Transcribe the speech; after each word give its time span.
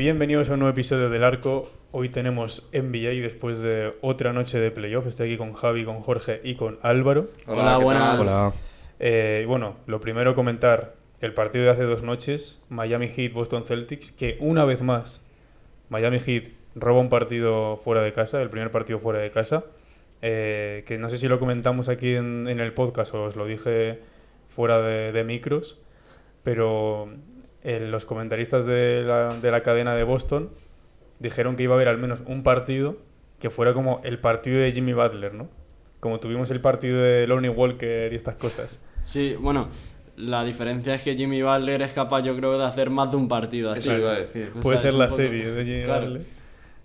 Bienvenidos 0.00 0.48
a 0.48 0.54
un 0.54 0.60
nuevo 0.60 0.72
episodio 0.72 1.10
del 1.10 1.22
Arco. 1.22 1.70
Hoy 1.92 2.08
tenemos 2.08 2.70
NBA 2.72 3.20
después 3.20 3.60
de 3.60 3.92
otra 4.00 4.32
noche 4.32 4.58
de 4.58 4.70
playoff. 4.70 5.06
Estoy 5.06 5.28
aquí 5.28 5.36
con 5.36 5.52
Javi, 5.52 5.84
con 5.84 6.00
Jorge 6.00 6.40
y 6.42 6.54
con 6.54 6.78
Álvaro. 6.80 7.28
Hola, 7.46 7.76
¿qué 7.76 7.84
buenas. 7.84 8.18
Hola. 8.18 8.52
Eh, 8.98 9.44
bueno, 9.46 9.76
lo 9.86 10.00
primero 10.00 10.34
comentar 10.34 10.94
el 11.20 11.34
partido 11.34 11.66
de 11.66 11.72
hace 11.72 11.82
dos 11.82 12.02
noches, 12.02 12.62
Miami 12.70 13.08
Heat, 13.08 13.34
Boston 13.34 13.66
Celtics, 13.66 14.10
que 14.10 14.38
una 14.40 14.64
vez 14.64 14.80
más 14.80 15.22
Miami 15.90 16.18
Heat 16.18 16.44
roba 16.74 16.98
un 17.00 17.10
partido 17.10 17.76
fuera 17.76 18.00
de 18.00 18.14
casa, 18.14 18.40
el 18.40 18.48
primer 18.48 18.70
partido 18.70 19.00
fuera 19.00 19.18
de 19.18 19.30
casa, 19.30 19.66
eh, 20.22 20.82
que 20.86 20.96
no 20.96 21.10
sé 21.10 21.18
si 21.18 21.28
lo 21.28 21.38
comentamos 21.38 21.90
aquí 21.90 22.14
en, 22.14 22.48
en 22.48 22.58
el 22.60 22.72
podcast 22.72 23.12
o 23.12 23.24
os 23.24 23.36
lo 23.36 23.44
dije 23.44 24.00
fuera 24.48 24.80
de, 24.80 25.12
de 25.12 25.24
micros, 25.24 25.78
pero 26.42 27.10
eh, 27.62 27.80
los 27.80 28.04
comentaristas 28.06 28.66
de 28.66 29.02
la, 29.02 29.34
de 29.36 29.50
la 29.50 29.62
cadena 29.62 29.94
de 29.94 30.04
Boston 30.04 30.50
dijeron 31.18 31.56
que 31.56 31.64
iba 31.64 31.74
a 31.74 31.76
haber 31.76 31.88
al 31.88 31.98
menos 31.98 32.22
un 32.26 32.42
partido 32.42 32.96
que 33.38 33.50
fuera 33.50 33.72
como 33.74 34.00
el 34.04 34.18
partido 34.18 34.58
de 34.60 34.72
Jimmy 34.72 34.92
Butler, 34.92 35.34
¿no? 35.34 35.48
Como 36.00 36.18
tuvimos 36.20 36.50
el 36.50 36.60
partido 36.60 37.00
de 37.02 37.26
Lonnie 37.26 37.50
Walker 37.50 38.12
y 38.12 38.16
estas 38.16 38.36
cosas. 38.36 38.82
Sí, 39.00 39.34
bueno, 39.38 39.68
la 40.16 40.44
diferencia 40.44 40.94
es 40.94 41.02
que 41.02 41.14
Jimmy 41.14 41.42
Butler 41.42 41.82
es 41.82 41.92
capaz, 41.92 42.22
yo 42.22 42.34
creo, 42.36 42.58
de 42.58 42.64
hacer 42.64 42.88
más 42.90 43.10
de 43.10 43.16
un 43.18 43.28
partido 43.28 43.70
así. 43.70 43.88
Eso 43.88 43.98
iba 43.98 44.12
a 44.12 44.18
decir. 44.20 44.52
O 44.56 44.60
Puede 44.60 44.78
sea, 44.78 44.90
ser 44.90 44.98
la 44.98 45.06
poco- 45.06 45.16
serie 45.16 45.50
de 45.50 45.64
Jimmy 45.64 45.84
Claro. 45.84 46.06
Butler. 46.06 46.22
Y- 46.22 46.24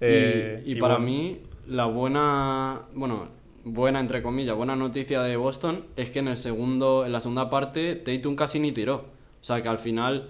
Eh, 0.01 0.63
y, 0.65 0.75
para 0.75 0.95
bueno, 0.95 1.05
mí, 1.09 1.41
la 1.67 1.85
buena, 1.85 2.81
bueno, 2.93 3.29
buena 3.63 3.99
entre 4.01 4.21
comillas, 4.21 4.55
buena 4.55 4.75
noticia 4.75 5.21
de 5.21 5.37
Boston 5.37 5.85
es 5.95 6.09
que 6.09 6.19
en 6.19 6.27
el 6.27 6.37
segundo, 6.37 7.05
en 7.05 7.11
la 7.13 7.19
segunda 7.21 7.49
parte, 7.49 7.95
Tatum 7.95 8.35
casi 8.35 8.59
ni 8.59 8.71
tiró. 8.73 8.95
O 8.95 9.43
sea 9.43 9.61
que 9.61 9.69
al 9.69 9.79
final 9.79 10.29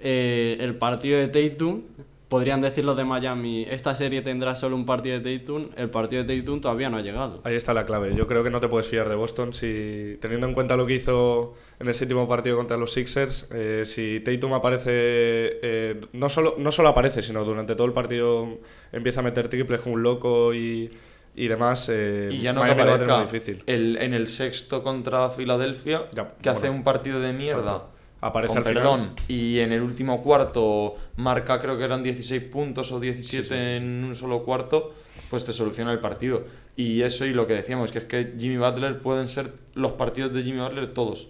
eh, 0.00 0.56
el 0.60 0.76
partido 0.76 1.18
de 1.18 1.28
Tatum, 1.28 1.82
podrían 2.28 2.60
decir 2.60 2.84
los 2.84 2.94
de 2.94 3.04
Miami, 3.04 3.66
esta 3.70 3.94
serie 3.94 4.20
tendrá 4.20 4.54
solo 4.54 4.76
un 4.76 4.84
partido 4.84 5.18
de 5.18 5.38
Tatum, 5.38 5.70
el 5.76 5.88
partido 5.88 6.24
de 6.24 6.40
Tatum 6.40 6.60
todavía 6.60 6.90
no 6.90 6.98
ha 6.98 7.00
llegado. 7.00 7.40
Ahí 7.44 7.54
está 7.56 7.72
la 7.72 7.86
clave. 7.86 8.14
Yo 8.14 8.26
creo 8.26 8.44
que 8.44 8.50
no 8.50 8.60
te 8.60 8.68
puedes 8.68 8.86
fiar 8.86 9.08
de 9.08 9.14
Boston 9.14 9.54
si, 9.54 10.18
teniendo 10.20 10.46
en 10.46 10.52
cuenta 10.52 10.76
lo 10.76 10.84
que 10.86 10.94
hizo 10.96 11.54
en 11.80 11.88
el 11.88 11.94
séptimo 11.94 12.28
partido 12.28 12.56
contra 12.58 12.76
los 12.76 12.92
Sixers, 12.92 13.48
eh, 13.50 13.84
si 13.86 14.20
Tatum 14.20 14.52
aparece, 14.52 14.90
eh, 14.92 16.00
no, 16.12 16.28
solo, 16.28 16.56
no 16.58 16.70
solo 16.70 16.90
aparece, 16.90 17.22
sino 17.22 17.44
durante 17.44 17.74
todo 17.74 17.86
el 17.86 17.94
partido 17.94 18.58
empieza 18.92 19.20
a 19.20 19.22
meter 19.22 19.48
triples 19.48 19.80
como 19.80 19.94
un 19.94 20.02
loco 20.02 20.52
y, 20.52 20.90
y 21.34 21.48
demás, 21.48 21.88
eh, 21.90 22.28
Y 22.30 22.42
ya 22.42 22.52
no 22.52 22.60
Miami 22.60 22.82
va 22.82 22.94
a 22.94 22.98
tener 22.98 23.14
muy 23.14 23.24
difícil. 23.24 23.62
el, 23.66 23.96
en 23.96 24.12
el 24.12 24.28
sexto 24.28 24.82
contra 24.82 25.30
Filadelfia, 25.30 26.06
Ya, 26.12 26.34
que 26.42 26.50
hace 26.50 26.68
un 26.68 26.84
partido 26.84 27.20
de 27.20 27.32
mierda. 27.32 27.60
Exacto. 27.60 27.97
Aparece 28.20 28.48
con 28.54 28.58
al 28.58 28.64
final. 28.64 28.82
perdón. 28.82 29.10
Y 29.28 29.60
en 29.60 29.72
el 29.72 29.80
último 29.82 30.22
cuarto 30.22 30.96
marca, 31.16 31.60
creo 31.60 31.78
que 31.78 31.84
eran 31.84 32.02
16 32.02 32.42
puntos 32.44 32.90
o 32.92 32.98
17 33.00 33.24
Sí, 33.24 33.36
sí, 33.42 33.42
sí, 33.42 33.48
sí. 33.48 33.54
en 33.84 34.04
un 34.04 34.14
solo 34.14 34.42
cuarto, 34.42 34.92
pues 35.30 35.44
te 35.44 35.52
soluciona 35.52 35.92
el 35.92 36.00
partido. 36.00 36.44
Y 36.76 37.02
eso 37.02 37.24
y 37.26 37.32
lo 37.34 37.46
que 37.46 37.54
decíamos, 37.54 37.92
que 37.92 37.98
es 37.98 38.04
que 38.04 38.34
Jimmy 38.38 38.56
Butler 38.56 39.00
pueden 39.00 39.28
ser 39.28 39.52
los 39.74 39.92
partidos 39.92 40.32
de 40.34 40.42
Jimmy 40.42 40.60
Butler 40.60 40.88
todos. 40.92 41.28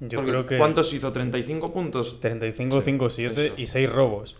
yo 0.00 0.18
Porque 0.18 0.30
creo 0.30 0.46
que 0.46 0.58
¿Cuántos 0.58 0.92
hizo? 0.92 1.12
¿35 1.12 1.72
puntos? 1.72 2.20
35, 2.20 2.80
5, 2.80 3.10
7 3.10 3.46
eso. 3.46 3.54
y 3.56 3.66
6 3.66 3.90
robos. 3.92 4.36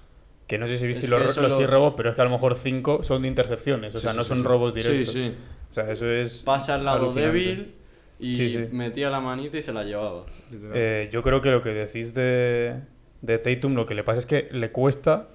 Que 0.46 0.58
no 0.58 0.66
sé 0.66 0.76
si 0.76 0.86
viste 0.86 1.08
los, 1.08 1.22
los 1.22 1.36
lo- 1.38 1.50
6 1.50 1.68
robos, 1.70 1.94
pero 1.96 2.10
es 2.10 2.14
que 2.16 2.20
a 2.20 2.24
lo 2.24 2.30
mejor 2.30 2.54
5 2.56 3.02
son 3.02 3.22
de 3.22 3.28
intercepciones. 3.28 3.94
O 3.94 3.98
Sí, 3.98 4.02
sea, 4.02 4.10
sí, 4.12 4.16
no 4.18 4.22
sí, 4.24 4.28
son 4.28 4.38
sí. 4.38 4.44
robos 4.44 4.74
Sí, 4.74 4.80
directos. 4.82 5.14
sí. 5.14 5.34
O 5.70 5.74
sea, 5.74 5.90
eso 5.90 6.10
es. 6.10 6.42
Pasa 6.42 6.74
al 6.74 6.84
lado 6.84 6.98
alucinante. 7.06 7.38
débil 7.38 7.74
y 8.18 8.32
Sí, 8.34 8.48
sí. 8.48 8.68
metía 8.72 9.10
la 9.10 9.20
manita 9.20 9.56
y 9.58 9.62
se 9.62 9.72
la 9.72 9.84
llevaba. 9.84 10.24
Eh, 10.52 11.08
yo 11.12 11.22
creo 11.22 11.40
que 11.40 11.50
lo 11.50 11.60
que 11.62 11.70
decís 11.70 12.14
de, 12.14 12.80
de 13.22 13.38
Tatum, 13.38 13.74
lo 13.74 13.86
que 13.86 13.94
le 13.94 14.04
pasa 14.04 14.18
es 14.20 14.26
que 14.26 14.48
le 14.52 14.70
cuesta 14.70 15.28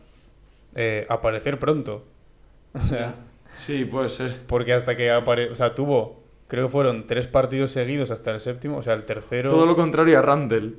eh, 0.75 1.05
aparecer 1.09 1.59
pronto. 1.59 2.05
O 2.73 2.85
sea, 2.85 3.15
Sí, 3.53 3.83
puede 3.85 4.09
ser. 4.09 4.37
porque 4.45 4.73
hasta 4.73 4.95
que 4.95 5.09
apare... 5.09 5.49
O 5.49 5.55
sea, 5.55 5.73
tuvo, 5.73 6.21
creo 6.47 6.67
que 6.67 6.71
fueron 6.71 7.07
tres 7.07 7.27
partidos 7.27 7.71
seguidos 7.71 8.11
hasta 8.11 8.29
el 8.31 8.39
séptimo, 8.39 8.77
o 8.77 8.83
sea, 8.83 8.93
el 8.93 9.05
tercero... 9.05 9.49
Todo 9.49 9.65
lo 9.65 9.75
contrario 9.75 10.19
a 10.19 10.21
Randall. 10.21 10.75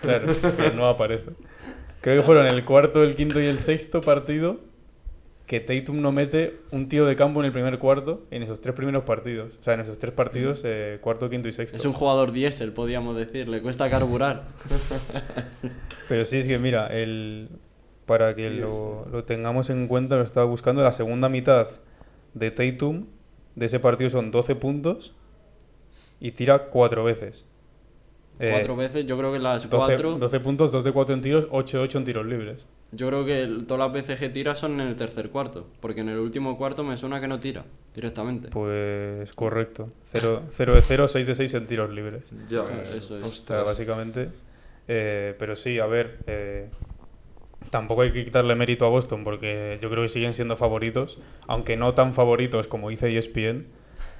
Claro, 0.00 0.26
que 0.56 0.70
no 0.74 0.86
aparece. 0.86 1.30
Creo 2.00 2.16
que 2.16 2.22
fueron 2.22 2.46
el 2.46 2.64
cuarto, 2.64 3.02
el 3.02 3.14
quinto 3.16 3.38
y 3.40 3.46
el 3.46 3.58
sexto 3.60 4.00
partido 4.00 4.60
que 5.46 5.60
Tatum 5.60 6.00
no 6.00 6.10
mete 6.10 6.60
un 6.72 6.88
tío 6.88 7.06
de 7.06 7.14
campo 7.14 7.40
en 7.40 7.46
el 7.46 7.52
primer 7.52 7.78
cuarto 7.78 8.26
en 8.30 8.42
esos 8.42 8.60
tres 8.60 8.74
primeros 8.74 9.04
partidos. 9.04 9.56
O 9.60 9.62
sea, 9.62 9.74
en 9.74 9.80
esos 9.80 9.98
tres 9.98 10.12
partidos, 10.12 10.62
eh, 10.64 10.98
cuarto, 11.00 11.30
quinto 11.30 11.48
y 11.48 11.52
sexto. 11.52 11.76
Es 11.76 11.84
un 11.84 11.92
jugador 11.92 12.32
diésel, 12.32 12.72
podríamos 12.72 13.16
decir, 13.16 13.48
le 13.48 13.62
cuesta 13.62 13.88
carburar. 13.88 14.44
Pero 16.08 16.24
sí, 16.24 16.38
es 16.38 16.46
que 16.48 16.58
mira, 16.58 16.88
el... 16.88 17.48
para 18.06 18.34
que 18.34 18.50
lo, 18.50 19.06
lo 19.10 19.24
tengamos 19.24 19.70
en 19.70 19.86
cuenta, 19.86 20.16
lo 20.16 20.22
estaba 20.22 20.46
buscando, 20.46 20.82
la 20.82 20.92
segunda 20.92 21.28
mitad 21.28 21.68
de 22.34 22.50
Tatum 22.50 23.06
de 23.54 23.66
ese 23.66 23.78
partido 23.78 24.10
son 24.10 24.32
12 24.32 24.56
puntos 24.56 25.14
y 26.18 26.32
tira 26.32 26.66
cuatro 26.70 27.04
veces. 27.04 27.46
Eh, 28.38 28.50
Cuatro 28.52 28.76
veces, 28.76 29.06
yo 29.06 29.16
creo 29.16 29.32
que 29.32 29.38
las 29.38 29.68
12, 29.70 29.86
cuatro, 29.86 30.18
12 30.18 30.40
puntos, 30.40 30.70
2 30.72 30.84
de 30.84 30.92
4 30.92 31.14
en 31.14 31.20
tiros, 31.22 31.48
8 31.50 31.78
de 31.78 31.84
8 31.84 31.98
en 31.98 32.04
tiros 32.04 32.26
libres. 32.26 32.66
yo 32.92 33.08
creo 33.08 33.24
que 33.24 33.40
el- 33.42 33.66
todas 33.66 33.86
las 33.86 33.92
veces 33.92 34.18
que 34.20 34.28
tira 34.28 34.54
son 34.54 34.80
en 34.80 34.88
el 34.88 34.96
tercer 34.96 35.30
cuarto, 35.30 35.66
porque 35.80 36.02
en 36.02 36.08
el 36.10 36.18
último 36.18 36.56
cuarto 36.58 36.84
me 36.84 36.96
suena 36.96 37.20
que 37.20 37.28
no 37.28 37.40
tira 37.40 37.64
directamente. 37.94 38.48
Pues 38.48 39.32
correcto. 39.32 39.90
0 40.04 40.42
de 40.74 40.82
0, 40.82 41.08
6 41.08 41.26
de 41.26 41.34
6 41.34 41.54
en 41.54 41.66
tiros 41.66 41.94
libres. 41.94 42.30
Ya, 42.48 42.62
eso 42.94 42.96
es. 42.96 43.10
O 43.10 43.18
sea, 43.18 43.26
Ostras. 43.26 43.64
básicamente. 43.64 44.28
Eh, 44.88 45.34
pero 45.38 45.56
sí, 45.56 45.78
a 45.78 45.86
ver, 45.86 46.18
eh, 46.26 46.68
tampoco 47.70 48.02
hay 48.02 48.12
que 48.12 48.24
quitarle 48.24 48.54
mérito 48.54 48.86
a 48.86 48.88
Boston 48.88 49.24
porque 49.24 49.78
yo 49.82 49.90
creo 49.90 50.02
que 50.02 50.08
siguen 50.08 50.34
siendo 50.34 50.56
favoritos, 50.56 51.18
aunque 51.48 51.76
no 51.76 51.94
tan 51.94 52.14
favoritos 52.14 52.68
como 52.68 52.90
dice 52.90 53.08
ESPN, 53.16 53.66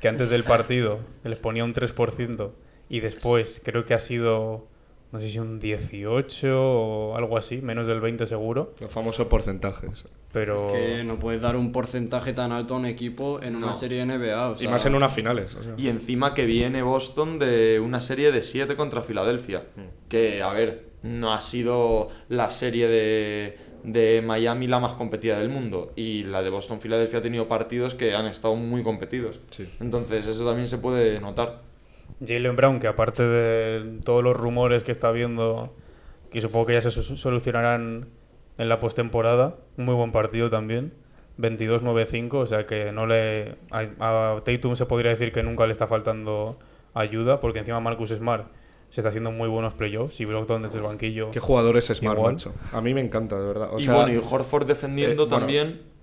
que 0.00 0.08
antes 0.08 0.30
del 0.30 0.42
partido 0.42 0.98
les 1.24 1.38
ponía 1.38 1.64
un 1.64 1.72
3% 1.72 2.50
y 2.88 3.00
después 3.00 3.60
creo 3.64 3.84
que 3.84 3.94
ha 3.94 3.98
sido, 3.98 4.66
no 5.12 5.20
sé 5.20 5.28
si 5.28 5.38
un 5.38 5.58
18 5.58 6.48
o 6.54 7.16
algo 7.16 7.36
así, 7.38 7.58
menos 7.62 7.86
del 7.86 8.00
20 8.00 8.26
seguro, 8.26 8.74
Los 8.80 8.90
famosos 8.92 9.26
porcentajes. 9.28 10.04
pero... 10.32 10.54
Es 10.56 10.62
que 10.72 11.04
no 11.04 11.18
puedes 11.18 11.40
dar 11.40 11.56
un 11.56 11.72
porcentaje 11.72 12.32
tan 12.32 12.52
alto 12.52 12.74
a 12.74 12.78
un 12.78 12.86
equipo 12.86 13.40
en 13.42 13.56
una 13.56 13.68
No. 13.68 13.74
serie 13.74 13.98
de 13.98 14.06
NBA. 14.06 14.50
o 14.50 14.54
y 14.54 14.58
sea, 14.58 14.70
más 14.70 14.86
en 14.86 14.94
unas 14.94 15.12
finales. 15.12 15.54
o 15.54 15.62
sea. 15.62 15.74
Y 15.76 15.88
encima 15.88 16.34
que 16.34 16.46
viene 16.46 16.82
Boston 16.82 17.38
de 17.38 17.80
una 17.80 18.00
serie 18.00 18.32
de 18.32 18.42
7 18.42 18.76
contra 18.76 19.02
Filadelfia. 19.02 19.64
Que, 20.08 20.42
a 20.42 20.52
ver, 20.52 20.84
no 21.02 21.32
ha 21.32 21.40
sido 21.40 22.08
la 22.28 22.50
serie 22.50 22.86
de, 22.88 23.58
de 23.84 24.22
Miami 24.24 24.66
la 24.66 24.78
más 24.80 24.92
competida 24.94 25.38
del 25.38 25.48
mundo. 25.48 25.92
Y 25.96 26.24
la 26.24 26.42
de 26.42 26.50
Boston-Filadelfia 26.50 27.20
ha 27.20 27.22
tenido 27.22 27.48
partidos 27.48 27.94
que 27.94 28.14
han 28.14 28.26
estado 28.26 28.54
muy 28.56 28.82
competidos. 28.82 29.40
Sí. 29.50 29.66
Entonces, 29.80 30.26
eso 30.26 30.44
también 30.44 30.68
se 30.68 30.78
puede 30.78 31.20
notar. 31.20 31.62
Jalen 32.24 32.56
Brown, 32.56 32.78
que 32.80 32.86
aparte 32.86 33.22
de 33.22 33.98
todos 34.04 34.22
los 34.24 34.36
rumores 34.36 34.82
que 34.84 34.92
está 34.92 35.10
viendo, 35.12 35.74
que 36.30 36.40
supongo 36.40 36.66
que 36.66 36.72
ya 36.74 36.80
se 36.82 36.90
so- 36.90 37.16
solucionarán 37.16 38.06
en 38.58 38.68
la 38.68 38.80
postemporada, 38.80 39.56
un 39.76 39.84
muy 39.84 39.94
buen 39.94 40.12
partido 40.12 40.48
también. 40.50 40.92
22-9-5, 41.38 42.34
o 42.34 42.46
sea 42.46 42.64
que 42.66 42.92
no 42.92 43.06
le 43.06 43.56
a, 43.70 44.34
a 44.36 44.40
Tatum 44.42 44.74
se 44.76 44.86
podría 44.86 45.10
decir 45.10 45.32
que 45.32 45.42
nunca 45.42 45.66
le 45.66 45.72
está 45.72 45.86
faltando 45.86 46.58
ayuda, 46.94 47.40
porque 47.40 47.58
encima 47.58 47.78
Marcus 47.80 48.10
Smart 48.10 48.46
se 48.88 49.00
está 49.00 49.08
haciendo 49.10 49.32
muy 49.32 49.48
buenos 49.48 49.74
playoffs 49.74 50.20
y 50.20 50.24
Brogdon 50.24 50.62
desde 50.62 50.78
el 50.78 50.84
banquillo. 50.84 51.30
¿Qué 51.32 51.40
jugador 51.40 51.76
es 51.76 51.86
Smart, 51.86 52.16
Igual. 52.16 52.32
macho? 52.34 52.54
A 52.72 52.80
mí 52.80 52.94
me 52.94 53.00
encanta, 53.00 53.38
de 53.38 53.46
verdad. 53.46 53.68
O 53.72 53.78
y 53.78 53.82
sea, 53.82 53.94
bueno, 53.94 54.12
y 54.12 54.16
Horford 54.16 54.66
defendiendo 54.66 55.24
eh, 55.24 55.28
también. 55.28 55.66
Bueno, 55.66 55.95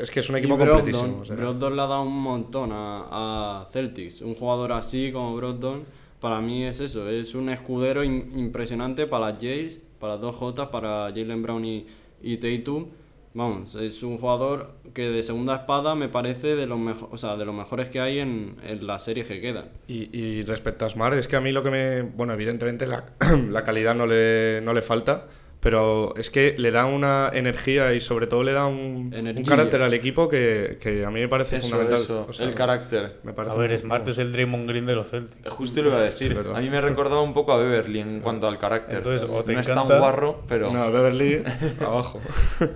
es 0.00 0.10
que 0.10 0.20
es 0.20 0.30
un 0.30 0.36
equipo 0.36 0.56
Brogdon, 0.56 0.76
completísimo. 0.76 1.18
o 1.20 1.24
sea. 1.24 1.36
Brogdon 1.36 1.76
le 1.76 1.82
ha 1.82 1.86
dado 1.86 2.02
un 2.02 2.20
montón 2.22 2.70
a, 2.72 3.60
a 3.62 3.68
Celtics. 3.72 4.22
Un 4.22 4.34
jugador 4.34 4.72
así 4.72 5.12
como 5.12 5.36
Brogdon, 5.36 5.84
para 6.20 6.40
mí 6.40 6.64
es 6.64 6.80
eso, 6.80 7.08
es 7.08 7.34
un 7.34 7.48
escudero 7.50 8.02
im- 8.04 8.36
impresionante 8.36 9.06
para 9.06 9.30
las 9.30 9.38
Jays, 9.40 9.82
para 9.98 10.14
las 10.14 10.22
dos 10.22 10.36
J, 10.36 10.70
para 10.70 11.08
Jalen 11.14 11.42
Brown 11.42 11.64
y, 11.64 11.86
y 12.22 12.36
Tatum. 12.38 12.86
Vamos, 13.32 13.76
es 13.76 14.02
un 14.02 14.18
jugador 14.18 14.72
que 14.92 15.08
de 15.08 15.22
segunda 15.22 15.54
espada 15.54 15.94
me 15.94 16.08
parece 16.08 16.56
de 16.56 16.66
los, 16.66 16.78
mejo- 16.80 17.08
o 17.12 17.16
sea, 17.16 17.36
de 17.36 17.44
los 17.44 17.54
mejores 17.54 17.88
que 17.88 18.00
hay 18.00 18.18
en, 18.18 18.56
en 18.66 18.84
las 18.86 19.04
series 19.04 19.28
que 19.28 19.40
quedan. 19.40 19.66
Y, 19.86 20.08
y 20.18 20.42
respecto 20.42 20.84
a 20.84 20.88
Smart, 20.88 21.14
es 21.16 21.28
que 21.28 21.36
a 21.36 21.40
mí 21.40 21.52
lo 21.52 21.62
que 21.62 21.70
me. 21.70 22.02
Bueno, 22.02 22.32
evidentemente 22.32 22.88
la, 22.88 23.04
la 23.50 23.62
calidad 23.62 23.94
no 23.94 24.04
le, 24.06 24.60
no 24.64 24.72
le 24.74 24.82
falta, 24.82 25.28
pero 25.60 26.14
es 26.16 26.30
que 26.30 26.54
le 26.58 26.70
da 26.70 26.86
una 26.86 27.30
energía 27.32 27.92
y 27.92 28.00
sobre 28.00 28.26
todo 28.26 28.42
le 28.42 28.52
da 28.52 28.66
un, 28.66 29.14
un 29.14 29.44
carácter 29.44 29.82
al 29.82 29.92
equipo 29.92 30.28
que, 30.28 30.78
que 30.80 31.04
a 31.04 31.10
mí 31.10 31.20
me 31.20 31.28
parece 31.28 31.56
Eso, 31.56 31.68
fundamental. 31.68 32.00
eso, 32.02 32.26
O 32.28 32.32
sea, 32.32 32.46
el 32.46 32.54
carácter. 32.54 33.16
Me 33.24 33.32
parece 33.34 33.54
A 33.54 33.58
ver, 33.58 33.78
Smart 33.78 34.08
es 34.08 34.18
el 34.18 34.32
Draymond 34.32 34.68
Green 34.68 34.86
de 34.86 34.94
los 34.94 35.10
Celtics. 35.10 35.50
Justo 35.50 35.82
lo 35.82 35.90
iba 35.90 35.98
a 35.98 36.02
decir. 36.02 36.32
Sí, 36.32 36.38
a 36.54 36.60
mí 36.60 36.70
me 36.70 36.80
recordaba 36.80 37.20
un 37.20 37.34
poco 37.34 37.52
a 37.52 37.58
Beverly 37.58 38.00
en 38.00 38.20
cuanto 38.20 38.48
al 38.48 38.58
carácter. 38.58 38.98
Entonces, 38.98 39.28
o 39.30 39.44
te 39.44 39.52
no 39.52 39.60
es 39.60 39.66
tan 39.66 39.76
encanta- 39.78 39.98
guarro, 39.98 40.42
pero. 40.48 40.70
No, 40.72 40.90
Beverly, 40.90 41.42
abajo. 41.80 42.20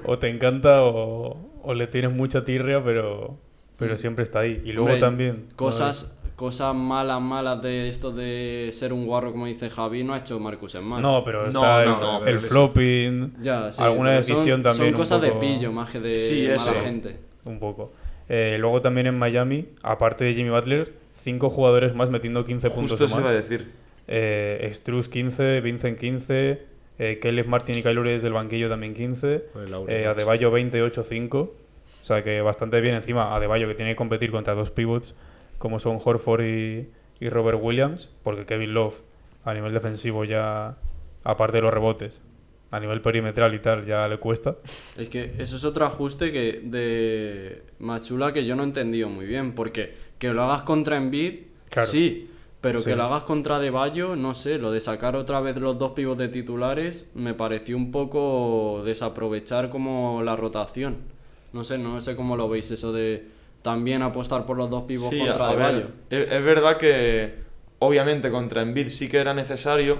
O 0.04 0.18
te 0.18 0.28
encanta 0.28 0.82
o, 0.82 1.38
o 1.62 1.74
le 1.74 1.86
tienes 1.86 2.12
mucha 2.12 2.44
tirria, 2.44 2.84
pero, 2.84 3.38
pero 3.78 3.96
siempre 3.96 4.24
está 4.24 4.40
ahí. 4.40 4.60
Y 4.64 4.72
luego 4.72 4.88
Hombre, 4.88 5.00
también... 5.00 5.46
Cosas, 5.56 6.13
cosas 6.36 6.74
malas, 6.74 7.20
malas 7.20 7.62
de 7.62 7.88
esto 7.88 8.10
de 8.10 8.68
ser 8.72 8.92
un 8.92 9.06
guarro, 9.06 9.32
como 9.32 9.46
dice 9.46 9.70
Javi, 9.70 10.02
no 10.04 10.14
ha 10.14 10.18
hecho 10.18 10.38
Marcus 10.40 10.72
Smart. 10.72 11.02
No, 11.02 11.22
pero 11.24 11.46
está 11.46 11.58
no, 11.60 11.80
el, 11.80 11.88
no, 12.00 12.16
el 12.18 12.22
pero 12.24 12.40
flopping, 12.40 13.32
Ya, 13.40 13.72
sí, 13.72 13.82
alguna 13.82 14.10
son- 14.22 14.34
decisión 14.34 14.62
también. 14.62 14.86
Son 14.86 14.94
un 14.94 15.00
cosas 15.00 15.20
de 15.22 15.32
pillo, 15.32 15.72
más 15.72 15.90
que 15.90 16.00
de 16.00 16.18
Sí, 16.18 16.42
mala 16.42 16.54
eso. 16.54 16.74
gente. 16.82 17.18
Un 17.44 17.58
poco. 17.58 17.92
Eh, 18.28 18.56
luego 18.58 18.80
también 18.80 19.06
en 19.06 19.18
Miami, 19.18 19.66
aparte 19.82 20.24
de 20.24 20.34
Jimmy 20.34 20.50
Butler, 20.50 20.92
cinco 21.12 21.50
jugadores 21.50 21.94
más 21.94 22.10
metiendo 22.10 22.44
15 22.44 22.70
puntos 22.70 22.92
Justo 22.92 23.04
o 23.04 23.06
eso 23.06 23.16
más. 23.16 23.24
iba 23.24 23.30
a 23.30 23.34
decir. 23.34 23.70
Eh, 24.08 24.70
Struz 24.72 25.08
15, 25.08 25.60
Vincent 25.60 25.98
15, 25.98 26.62
eh, 26.98 27.18
Caleb 27.22 27.46
Martin 27.46 27.78
y 27.78 27.82
Kyle 27.82 28.02
desde 28.02 28.26
el 28.28 28.32
banquillo 28.34 28.68
también 28.68 28.94
15, 28.94 29.38
Pues 29.52 29.70
Lauri, 29.70 29.92
eh. 29.94 30.06
Adebayo 30.06 30.50
28-5, 30.50 31.34
o 31.40 31.50
sea 32.02 32.22
que 32.22 32.40
bastante 32.40 32.80
bien 32.80 32.94
encima 32.94 33.34
Adebayo 33.34 33.66
que 33.66 33.74
tiene 33.74 33.92
que 33.92 33.96
competir 33.96 34.30
contra 34.30 34.54
dos 34.54 34.70
pivots 34.70 35.14
como 35.64 35.78
son 35.78 35.96
Horford 36.04 36.42
y, 36.44 36.88
y 37.20 37.28
Robert 37.30 37.58
Williams, 37.58 38.10
porque 38.22 38.44
Kevin 38.44 38.74
Love 38.74 38.96
a 39.46 39.54
nivel 39.54 39.72
defensivo 39.72 40.26
ya, 40.26 40.76
aparte 41.22 41.56
de 41.56 41.62
los 41.62 41.72
rebotes, 41.72 42.20
a 42.70 42.78
nivel 42.80 43.00
perimetral 43.00 43.54
y 43.54 43.60
tal, 43.60 43.82
ya 43.86 44.06
le 44.06 44.18
cuesta. 44.18 44.56
Es 44.98 45.08
que 45.08 45.32
eso 45.38 45.56
es 45.56 45.64
otro 45.64 45.86
ajuste 45.86 46.32
que 46.32 46.60
de 46.62 47.62
Machula 47.78 48.34
que 48.34 48.44
yo 48.44 48.56
no 48.56 48.62
he 48.62 48.66
entendido 48.66 49.08
muy 49.08 49.24
bien, 49.24 49.54
porque 49.54 49.94
que 50.18 50.34
lo 50.34 50.42
hagas 50.42 50.64
contra 50.64 50.98
Embiid, 50.98 51.44
Claro. 51.70 51.88
sí, 51.88 52.28
pero 52.60 52.80
Sí. 52.80 52.90
que 52.90 52.96
lo 52.96 53.04
hagas 53.04 53.22
contra 53.22 53.58
De 53.58 53.70
Bayo, 53.70 54.16
no 54.16 54.34
sé, 54.34 54.58
lo 54.58 54.70
de 54.70 54.80
sacar 54.80 55.16
otra 55.16 55.40
vez 55.40 55.56
los 55.58 55.78
dos 55.78 55.92
pivos 55.92 56.18
de 56.18 56.28
titulares 56.28 57.08
me 57.14 57.32
pareció 57.32 57.74
un 57.78 57.90
poco 57.90 58.82
desaprovechar 58.84 59.70
como 59.70 60.20
la 60.22 60.36
rotación. 60.36 60.96
No 61.54 61.64
sé, 61.64 61.78
no 61.78 61.98
sé 62.02 62.16
cómo 62.16 62.36
lo 62.36 62.50
veis 62.50 62.70
eso 62.70 62.92
de 62.92 63.32
también 63.64 64.02
apostar 64.02 64.44
por 64.44 64.58
los 64.58 64.68
dos 64.68 64.82
pivos 64.82 65.08
Sí, 65.08 65.18
contra 65.18 65.48
De 65.48 65.56
Bayo. 65.56 65.88
es, 66.10 66.30
es 66.30 66.44
verdad 66.44 66.76
que 66.76 67.34
obviamente 67.78 68.30
contra 68.30 68.60
Embiid 68.60 68.88
sí 68.88 69.08
que 69.08 69.16
era 69.18 69.32
necesario 69.32 69.98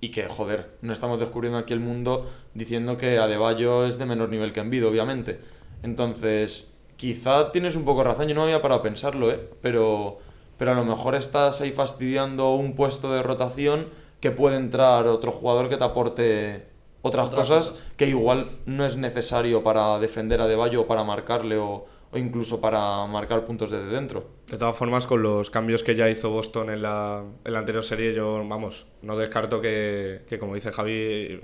y 0.00 0.08
que, 0.10 0.28
joder, 0.28 0.72
no 0.82 0.92
estamos 0.92 1.20
descubriendo 1.20 1.56
aquí 1.58 1.72
el 1.72 1.78
mundo 1.80 2.28
diciendo 2.52 2.96
que 2.96 3.18
Adebayo 3.18 3.86
es 3.86 3.98
de 3.98 4.06
menor 4.06 4.28
nivel 4.28 4.52
que 4.52 4.58
Embiid, 4.60 4.84
obviamente. 4.86 5.38
Entonces, 5.84 6.72
quizá 6.96 7.52
tienes 7.52 7.76
un 7.76 7.84
poco 7.84 8.02
razón, 8.02 8.26
yo 8.28 8.34
no 8.34 8.42
había 8.42 8.60
parado 8.60 8.80
a 8.80 8.82
pensarlo, 8.82 9.30
¿eh? 9.30 9.40
Pero, 9.62 10.18
pero 10.58 10.72
a 10.72 10.74
lo 10.74 10.84
mejor 10.84 11.14
estás 11.14 11.60
ahí 11.60 11.70
fastidiando 11.72 12.54
un 12.54 12.74
puesto 12.74 13.12
de 13.12 13.22
rotación 13.22 13.86
que 14.20 14.30
puede 14.32 14.56
entrar 14.56 15.06
otro 15.06 15.30
jugador 15.30 15.68
que 15.68 15.76
te 15.76 15.84
aporte 15.84 16.66
otras, 17.02 17.26
Otras 17.28 17.48
cosas, 17.48 17.70
cosas. 17.70 17.84
que 17.96 18.06
igual 18.08 18.46
no 18.66 18.84
es 18.86 18.96
necesario 18.96 19.62
para 19.62 19.98
defender 20.00 20.40
a 20.40 20.44
Adebayo 20.44 20.82
o 20.82 20.86
para 20.86 21.04
marcarle 21.04 21.58
o, 21.58 21.86
o 22.14 22.18
incluso 22.18 22.60
para 22.60 23.06
marcar 23.06 23.44
puntos 23.44 23.70
desde 23.70 23.86
dentro. 23.88 24.26
De 24.48 24.56
todas 24.56 24.76
formas, 24.76 25.06
con 25.06 25.22
los 25.22 25.50
cambios 25.50 25.82
que 25.82 25.94
ya 25.94 26.08
hizo 26.08 26.30
Boston 26.30 26.70
en 26.70 26.82
la, 26.82 27.22
en 27.44 27.52
la 27.52 27.58
anterior 27.58 27.82
serie, 27.84 28.12
yo, 28.14 28.42
vamos, 28.46 28.86
no 29.02 29.16
descarto 29.16 29.60
que, 29.60 30.22
que, 30.28 30.38
como 30.38 30.54
dice 30.54 30.70
Javi, 30.72 31.40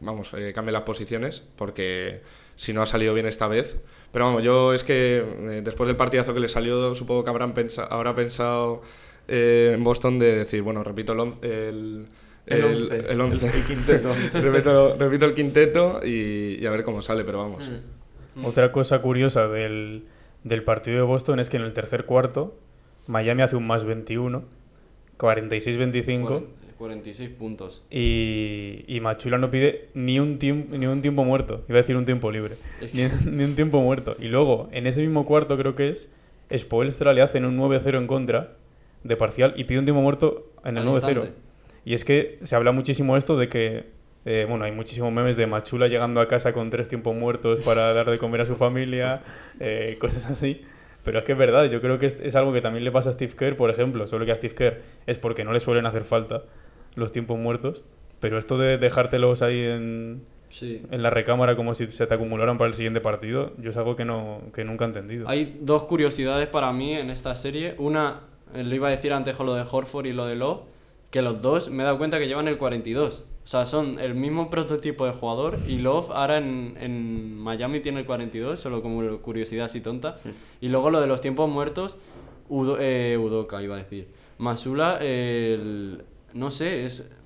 vamos, 0.00 0.32
eh, 0.34 0.52
cambie 0.54 0.72
las 0.72 0.82
posiciones, 0.82 1.42
porque 1.56 2.22
si 2.54 2.72
no 2.72 2.82
ha 2.82 2.86
salido 2.86 3.12
bien 3.14 3.26
esta 3.26 3.46
vez. 3.48 3.78
Pero 4.12 4.24
vamos, 4.26 4.42
yo 4.42 4.72
es 4.72 4.82
que 4.84 5.18
eh, 5.18 5.60
después 5.62 5.86
del 5.86 5.96
partidazo 5.96 6.32
que 6.32 6.40
le 6.40 6.48
salió, 6.48 6.94
supongo 6.94 7.22
que 7.24 7.30
habrán 7.30 7.52
pensa, 7.52 7.84
habrá 7.84 8.14
pensado 8.14 8.80
eh, 9.28 9.72
en 9.74 9.84
Boston 9.84 10.18
de 10.18 10.36
decir, 10.38 10.62
bueno, 10.62 10.82
repito 10.82 11.12
el, 11.12 11.20
el, 11.42 12.06
El 12.46 12.58
el- 12.60 12.64
once, 12.64 13.12
el 13.12 13.20
once. 13.20 13.46
el- 13.48 13.54
el 13.54 13.64
quinteto. 13.66 14.08
repito, 14.34 14.96
repito 14.96 15.24
el 15.26 15.34
quinteto 15.34 16.00
y, 16.04 16.56
y 16.60 16.64
a 16.66 16.70
ver 16.70 16.84
cómo 16.84 17.02
sale, 17.02 17.24
pero 17.24 17.38
vamos. 17.38 17.70
Otra 18.44 18.70
cosa 18.72 19.00
curiosa 19.00 19.48
del, 19.48 20.04
del 20.44 20.62
partido 20.62 20.96
de 20.96 21.02
Boston 21.02 21.40
es 21.40 21.48
que 21.50 21.56
en 21.56 21.62
el 21.64 21.72
tercer 21.72 22.04
cuarto 22.04 22.56
Miami 23.06 23.42
hace 23.42 23.56
un 23.56 23.66
más 23.66 23.84
21, 23.84 24.42
46-25 25.18 26.22
Cuaren- 26.28 26.44
46 26.78 27.30
puntos. 27.30 27.82
y, 27.90 28.84
y 28.86 29.00
Machula 29.00 29.38
no 29.38 29.50
pide 29.50 29.88
ni 29.94 30.20
un, 30.20 30.38
ni 30.70 30.86
un 30.86 31.00
tiempo 31.00 31.24
muerto, 31.24 31.64
iba 31.68 31.78
a 31.78 31.82
decir 31.82 31.96
un 31.96 32.04
tiempo 32.04 32.30
libre, 32.30 32.56
Es 32.82 32.92
ni, 32.94 33.04
ni 33.30 33.44
un 33.44 33.54
tiempo 33.54 33.80
muerto. 33.80 34.14
Y 34.18 34.26
luego, 34.26 34.68
en 34.72 34.86
ese 34.86 35.00
mismo 35.00 35.24
cuarto 35.24 35.56
creo 35.56 35.74
que 35.74 35.88
es, 35.88 36.12
Spoelstra 36.54 37.14
le 37.14 37.22
hacen 37.22 37.46
un 37.46 37.56
9-0 37.58 37.96
en 37.96 38.06
contra 38.06 38.52
de 39.04 39.16
parcial 39.16 39.54
y 39.56 39.64
pide 39.64 39.78
un 39.78 39.84
tiempo 39.86 40.02
muerto 40.02 40.50
en 40.64 40.76
el 40.76 40.82
Al 40.82 40.88
9-0. 40.90 40.94
instante. 40.94 41.32
Y 41.86 41.94
es 41.94 42.04
que 42.04 42.38
se 42.42 42.54
habla 42.56 42.72
muchísimo 42.72 43.16
esto 43.16 43.38
de 43.38 43.48
que, 43.48 43.86
eh, 44.26 44.44
bueno, 44.48 44.64
hay 44.66 44.72
muchísimos 44.72 45.10
memes 45.12 45.36
de 45.38 45.46
Machula 45.46 45.86
llegando 45.88 46.20
a 46.20 46.28
casa 46.28 46.52
con 46.52 46.68
tres 46.68 46.88
tiempos 46.88 47.14
muertos 47.16 47.60
para 47.60 47.94
dar 47.94 48.10
de 48.10 48.18
comer 48.18 48.42
a 48.42 48.44
su 48.44 48.56
familia, 48.56 49.22
eh, 49.60 49.96
cosas 50.00 50.26
así. 50.26 50.60
Pero 51.04 51.20
es 51.20 51.24
que 51.24 51.32
es 51.32 51.38
verdad, 51.38 51.70
yo 51.70 51.80
creo 51.80 51.98
que 51.98 52.06
es, 52.06 52.20
es 52.20 52.34
algo 52.34 52.52
que 52.52 52.60
también 52.60 52.84
le 52.84 52.90
pasa 52.90 53.10
a 53.10 53.12
Steve 53.12 53.32
Kerr, 53.38 53.56
por 53.56 53.70
ejemplo, 53.70 54.06
solo 54.08 54.26
que 54.26 54.32
a 54.32 54.36
Steve 54.36 54.54
Kerr 54.54 54.82
es 55.06 55.18
porque 55.18 55.44
no 55.44 55.52
le 55.52 55.60
suelen 55.60 55.86
hacer 55.86 56.02
falta 56.02 56.42
los 56.96 57.12
tiempos 57.12 57.38
muertos. 57.38 57.82
Pero 58.18 58.38
esto 58.38 58.58
de 58.58 58.76
dejártelos 58.78 59.42
ahí 59.42 59.62
en, 59.62 60.22
Sí. 60.48 60.82
en 60.90 61.02
la 61.02 61.10
recámara 61.10 61.54
como 61.54 61.74
si 61.74 61.86
se 61.86 62.06
te 62.06 62.14
acumularan 62.14 62.56
para 62.58 62.68
el 62.68 62.74
siguiente 62.74 63.00
partido, 63.00 63.52
yo 63.58 63.70
es 63.70 63.76
algo 63.76 63.94
que, 63.94 64.04
no, 64.04 64.40
que 64.54 64.64
nunca 64.64 64.84
he 64.84 64.88
entendido. 64.88 65.28
Hay 65.28 65.58
dos 65.60 65.84
curiosidades 65.84 66.48
para 66.48 66.72
mí 66.72 66.94
en 66.94 67.10
esta 67.10 67.34
serie. 67.36 67.74
Una, 67.78 68.20
eh, 68.54 68.64
lo 68.64 68.74
iba 68.74 68.88
a 68.88 68.90
decir 68.90 69.12
antes 69.12 69.36
con 69.36 69.46
lo 69.46 69.54
de 69.54 69.64
Horford 69.70 70.06
y 70.06 70.12
lo 70.12 70.26
de 70.26 70.34
Love, 70.34 70.62
que 71.10 71.22
los 71.22 71.40
dos 71.42 71.70
me 71.70 71.82
he 71.82 71.86
dado 71.86 71.98
cuenta 71.98 72.18
que 72.18 72.26
llevan 72.26 72.48
el 72.48 72.58
42. 72.58 73.24
O 73.46 73.48
sea, 73.48 73.64
son 73.64 74.00
el 74.00 74.16
mismo 74.16 74.50
prototipo 74.50 75.06
de 75.06 75.12
jugador 75.12 75.56
y 75.68 75.78
Love 75.78 76.10
ahora 76.10 76.38
en, 76.38 76.76
en 76.80 77.38
Miami 77.38 77.78
tiene 77.78 78.00
el 78.00 78.04
42, 78.06 78.58
solo 78.58 78.82
como 78.82 79.18
curiosidad 79.18 79.66
así 79.66 79.80
tonta. 79.80 80.16
Y 80.60 80.68
luego 80.68 80.90
lo 80.90 81.00
de 81.00 81.06
los 81.06 81.20
tiempos 81.20 81.48
muertos, 81.48 81.96
Udo, 82.48 82.76
eh, 82.80 83.16
Udoka 83.16 83.62
iba 83.62 83.76
a 83.76 83.78
decir. 83.78 84.08
Masula, 84.38 84.98
el- 85.00 86.02
no 86.34 86.50
sé, 86.50 86.84
es 86.86 87.16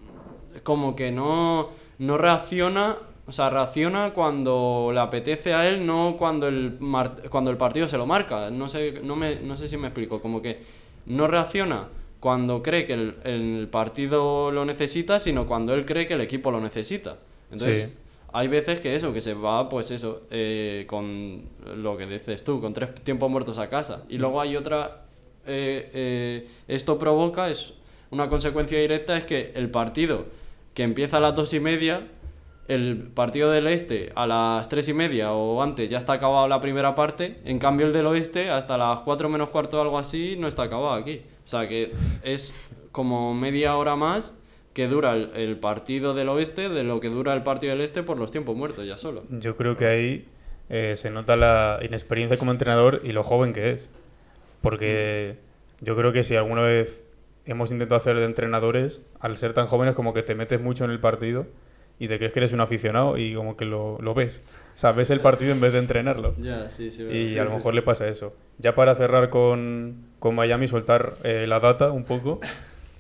como 0.63 0.95
que 0.95 1.11
no, 1.11 1.71
no 1.99 2.19
reacciona, 2.19 2.99
o 3.27 3.33
sea, 3.33 3.49
reacciona 3.49 4.13
cuando 4.13 4.91
le 4.93 5.01
apetece 5.01 5.55
a 5.55 5.67
él, 5.71 5.87
no 5.87 6.17
cuando 6.19 6.49
el, 6.49 6.77
mar- 6.81 7.23
cuando 7.31 7.51
el 7.51 7.57
partido 7.57 7.89
se 7.89 7.97
lo 7.97 8.05
marca. 8.05 8.51
No 8.51 8.69
sé, 8.69 9.01
no, 9.03 9.17
me, 9.17 9.37
no 9.41 9.57
sé 9.57 9.69
si 9.69 9.79
me 9.79 9.87
explico, 9.89 10.21
como 10.21 10.43
que 10.43 10.59
no 11.07 11.27
reacciona 11.27 11.89
cuando 12.21 12.63
cree 12.63 12.85
que 12.87 12.93
el, 12.93 13.15
el 13.25 13.69
partido 13.71 14.51
lo 14.51 14.65
necesita, 14.65 15.19
sino 15.19 15.47
cuando 15.47 15.75
él 15.75 15.85
cree 15.87 16.07
que 16.07 16.15
el 16.15 16.21
equipo 16.21 16.51
lo 16.51 16.61
necesita. 16.61 17.17
Entonces, 17.51 17.89
Sí. 17.89 17.95
hay 18.33 18.47
veces 18.49 18.79
que 18.81 18.95
eso, 18.95 19.13
que 19.13 19.21
se 19.21 19.35
va, 19.35 19.69
pues 19.69 19.91
eso, 19.91 20.23
eh, 20.31 20.85
con 20.87 21.43
lo 21.77 21.97
que 21.97 22.07
dices 22.07 22.45
tú, 22.45 22.61
con 22.61 22.73
tres 22.73 22.95
tiempos 23.03 23.31
muertos 23.31 23.59
a 23.59 23.69
casa. 23.69 24.05
Y 24.09 24.19
luego 24.19 24.41
hay 24.41 24.57
otra, 24.57 25.03
eh, 25.47 25.91
eh, 25.95 26.49
esto 26.69 26.99
provoca, 26.99 27.51
es 27.51 27.75
una 28.11 28.29
consecuencia 28.29 28.79
directa, 28.79 29.17
es 29.17 29.25
que 29.25 29.53
el 29.55 29.71
partido 29.71 30.27
que 30.75 30.83
empieza 30.85 31.17
a 31.17 31.21
las 31.21 31.35
dos 31.35 31.53
y 31.55 31.61
media, 31.61 32.07
el 32.69 32.99
partido 33.15 33.51
del 33.51 33.67
este 33.67 34.13
a 34.15 34.29
las 34.29 34.69
tres 34.69 34.89
y 34.89 34.93
media 34.95 35.33
o 35.33 35.61
antes 35.61 35.91
ya 35.91 35.99
está 35.99 36.13
acabado 36.13 36.47
la 36.47 36.61
primera 36.61 36.95
parte, 36.95 37.39
en 37.45 37.59
cambio 37.59 37.87
el 37.87 37.93
del 37.93 38.07
oeste 38.07 38.49
hasta 38.51 38.79
las 38.79 39.01
cuatro 39.01 39.29
menos 39.29 39.49
cuarto 39.49 39.79
o 39.79 39.83
algo 39.83 39.99
así 39.99 40.37
no 40.39 40.47
está 40.47 40.65
acabado 40.65 40.93
aquí. 40.93 41.23
O 41.51 41.59
sea 41.59 41.69
que 41.69 41.93
es 42.23 42.55
como 42.93 43.35
media 43.35 43.77
hora 43.77 43.97
más 43.97 44.41
que 44.73 44.87
dura 44.87 45.15
el, 45.15 45.33
el 45.35 45.57
partido 45.59 46.15
del 46.15 46.29
oeste 46.29 46.69
de 46.69 46.85
lo 46.85 47.01
que 47.01 47.09
dura 47.09 47.35
el 47.35 47.43
partido 47.43 47.73
del 47.73 47.81
este 47.81 48.05
por 48.05 48.19
los 48.19 48.31
tiempos 48.31 48.57
muertos 48.57 48.87
ya 48.87 48.97
solo. 48.97 49.25
Yo 49.31 49.57
creo 49.57 49.77
que 49.77 49.87
ahí 49.87 50.29
eh, 50.69 50.95
se 50.95 51.11
nota 51.11 51.35
la 51.35 51.81
inexperiencia 51.83 52.39
como 52.39 52.53
entrenador 52.53 53.01
y 53.03 53.11
lo 53.11 53.25
joven 53.25 53.53
que 53.53 53.71
es. 53.71 53.91
Porque 54.61 55.39
yo 55.81 55.97
creo 55.97 56.13
que 56.13 56.23
si 56.23 56.37
alguna 56.37 56.63
vez 56.63 57.03
hemos 57.47 57.73
intentado 57.73 58.01
hacer 58.01 58.17
de 58.21 58.27
entrenadores, 58.27 59.05
al 59.19 59.37
ser 59.37 59.53
tan 59.53 59.67
jóvenes 59.67 59.97
como 59.97 60.15
que 60.15 60.23
te 60.23 60.37
metes 60.37 60.61
mucho 60.61 60.85
en 60.85 60.93
el 60.93 61.01
partido 61.01 61.49
y 61.99 62.07
te 62.07 62.19
crees 62.19 62.33
que 62.33 62.39
eres 62.39 62.53
un 62.53 62.61
aficionado 62.61 63.19
y 63.19 63.35
como 63.35 63.57
que 63.57 63.65
lo, 63.65 63.99
lo 64.01 64.15
ves. 64.15 64.45
O 64.77 64.79
sea, 64.79 64.93
ves 64.93 65.11
el 65.11 65.19
partido 65.19 65.51
en 65.51 65.61
vez 65.61 65.73
de 65.73 65.81
entrenarlo. 65.81 66.37
Ya, 66.39 66.69
sí, 66.69 66.93
sí. 66.93 67.03
Y 67.03 67.39
a 67.39 67.43
lo 67.45 67.51
mejor 67.51 67.75
le 67.75 67.83
pasa 67.83 68.07
eso. 68.07 68.37
Ya 68.59 68.77
para 68.77 68.95
cerrar 68.95 69.31
con, 69.31 70.10
con 70.21 70.37
Miami, 70.37 70.69
soltar 70.69 71.15
eh, 71.25 71.47
la 71.49 71.59
data 71.59 71.91
un 71.91 72.05
poco. 72.05 72.39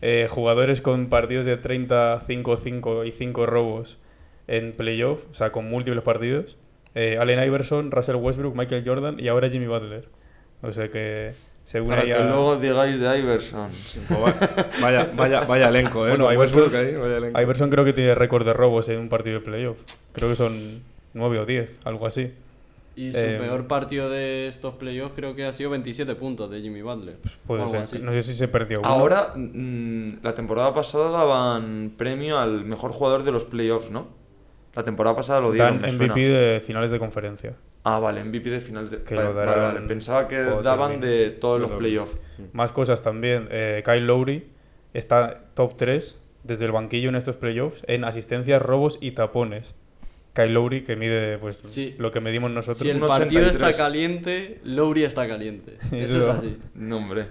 Eh, 0.02 0.26
jugadores 0.30 0.80
con 0.80 1.08
partidos 1.10 1.46
de 1.46 1.56
30, 1.58 2.22
5, 2.26 2.56
5 2.56 3.04
y 3.04 3.12
5 3.12 3.46
robos 3.46 3.98
en 4.48 4.72
playoff, 4.72 5.24
o 5.30 5.34
sea, 5.34 5.52
con 5.52 5.66
múltiples 5.70 6.02
partidos. 6.02 6.56
Eh, 6.96 7.18
Allen 7.20 7.44
Iverson, 7.46 7.90
Russell 7.92 8.16
Westbrook, 8.16 8.56
Michael 8.56 8.82
Jordan 8.84 9.20
y 9.20 9.28
ahora 9.28 9.48
Jimmy 9.48 9.66
Butler. 9.66 10.08
O 10.62 10.72
sea 10.72 10.88
que 10.88 11.32
según 11.64 11.90
Para 11.90 12.02
ahí 12.02 12.08
que 12.08 12.18
luego 12.18 12.56
digáis 12.56 12.98
de 12.98 13.18
Iverson. 13.18 13.70
Va- 14.10 14.34
vaya, 14.80 15.10
vaya, 15.14 15.40
vaya 15.42 15.68
elenco, 15.68 16.06
¿eh? 16.06 16.10
Bueno, 16.10 16.32
Iverson, 16.32 16.62
Westbrook 16.62 16.82
ahí, 16.84 16.94
vaya 16.96 17.16
elenco. 17.18 17.40
Iverson 17.40 17.70
creo 17.70 17.84
que 17.84 17.92
tiene 17.92 18.14
récord 18.14 18.44
de 18.44 18.52
robos 18.54 18.88
en 18.88 18.98
un 18.98 19.08
partido 19.08 19.38
de 19.38 19.44
playoff. 19.44 19.78
Creo 20.12 20.30
que 20.30 20.36
son 20.36 20.82
9 21.14 21.38
o 21.38 21.46
10, 21.46 21.78
algo 21.84 22.06
así. 22.06 22.32
Y 23.00 23.12
su 23.12 23.18
Eh, 23.18 23.36
peor 23.38 23.66
partido 23.66 24.10
de 24.10 24.46
estos 24.48 24.74
playoffs 24.74 25.14
creo 25.16 25.34
que 25.34 25.44
ha 25.46 25.52
sido 25.52 25.70
27 25.70 26.14
puntos 26.16 26.50
de 26.50 26.60
Jimmy 26.60 26.82
Butler. 26.82 27.16
Puede 27.46 27.68
ser. 27.68 27.80
así. 27.80 27.98
No 27.98 28.12
sé 28.12 28.22
si 28.22 28.34
se 28.34 28.48
perdió 28.48 28.80
uno. 28.80 28.88
Ahora, 28.88 29.32
mm, 29.34 30.18
la 30.22 30.34
temporada 30.34 30.74
pasada 30.74 31.10
daban 31.10 31.92
premio 31.96 32.38
al 32.38 32.64
mejor 32.64 32.90
jugador 32.92 33.22
de 33.24 33.32
los 33.32 33.44
playoffs, 33.44 33.90
¿no? 33.90 34.08
La 34.74 34.84
temporada 34.84 35.16
pasada 35.16 35.40
lo 35.40 35.50
dieron, 35.52 35.80
Dan 35.80 35.82
me 35.82 35.88
MVP 36.06 36.20
suena. 36.26 36.38
de 36.38 36.60
finales 36.60 36.90
de 36.90 36.98
conferencia. 36.98 37.56
Ah, 37.82 37.98
vale, 37.98 38.22
MVP 38.22 38.50
de 38.50 38.60
finales 38.60 38.90
de... 38.90 39.02
Que 39.02 39.14
vale, 39.14 39.28
lo 39.30 39.34
vale. 39.34 39.80
Pensaba 39.80 40.28
que 40.28 40.36
daban 40.36 41.00
termine. 41.00 41.06
de 41.12 41.30
todos 41.30 41.60
los 41.60 41.72
playoffs. 41.72 42.12
Más 42.52 42.70
cosas 42.70 43.02
también. 43.02 43.48
Eh, 43.50 43.82
Kyle 43.84 44.06
Lowry 44.06 44.46
está 44.94 45.44
top 45.54 45.76
3 45.76 46.20
desde 46.44 46.66
el 46.66 46.72
banquillo 46.72 47.08
en 47.08 47.16
estos 47.16 47.36
playoffs 47.36 47.82
en 47.86 48.04
asistencias, 48.04 48.60
robos 48.62 48.98
y 49.00 49.12
tapones. 49.12 49.74
Kyle 50.32 50.52
Lowry, 50.52 50.82
que 50.82 50.96
mide 50.96 51.38
pues 51.38 51.60
Sí. 51.64 51.94
lo 51.98 52.10
que 52.10 52.20
medimos 52.20 52.50
nosotros. 52.50 52.78
Si 52.78 52.90
el 52.90 52.98
partido 53.00 53.42
83. 53.42 53.50
está 53.52 53.72
caliente, 53.72 54.60
Lowry 54.64 55.04
está 55.04 55.26
caliente. 55.28 55.76
Eso 55.92 56.18
es 56.20 56.26
así. 56.26 56.56
No, 56.74 56.98
hombre. 56.98 57.26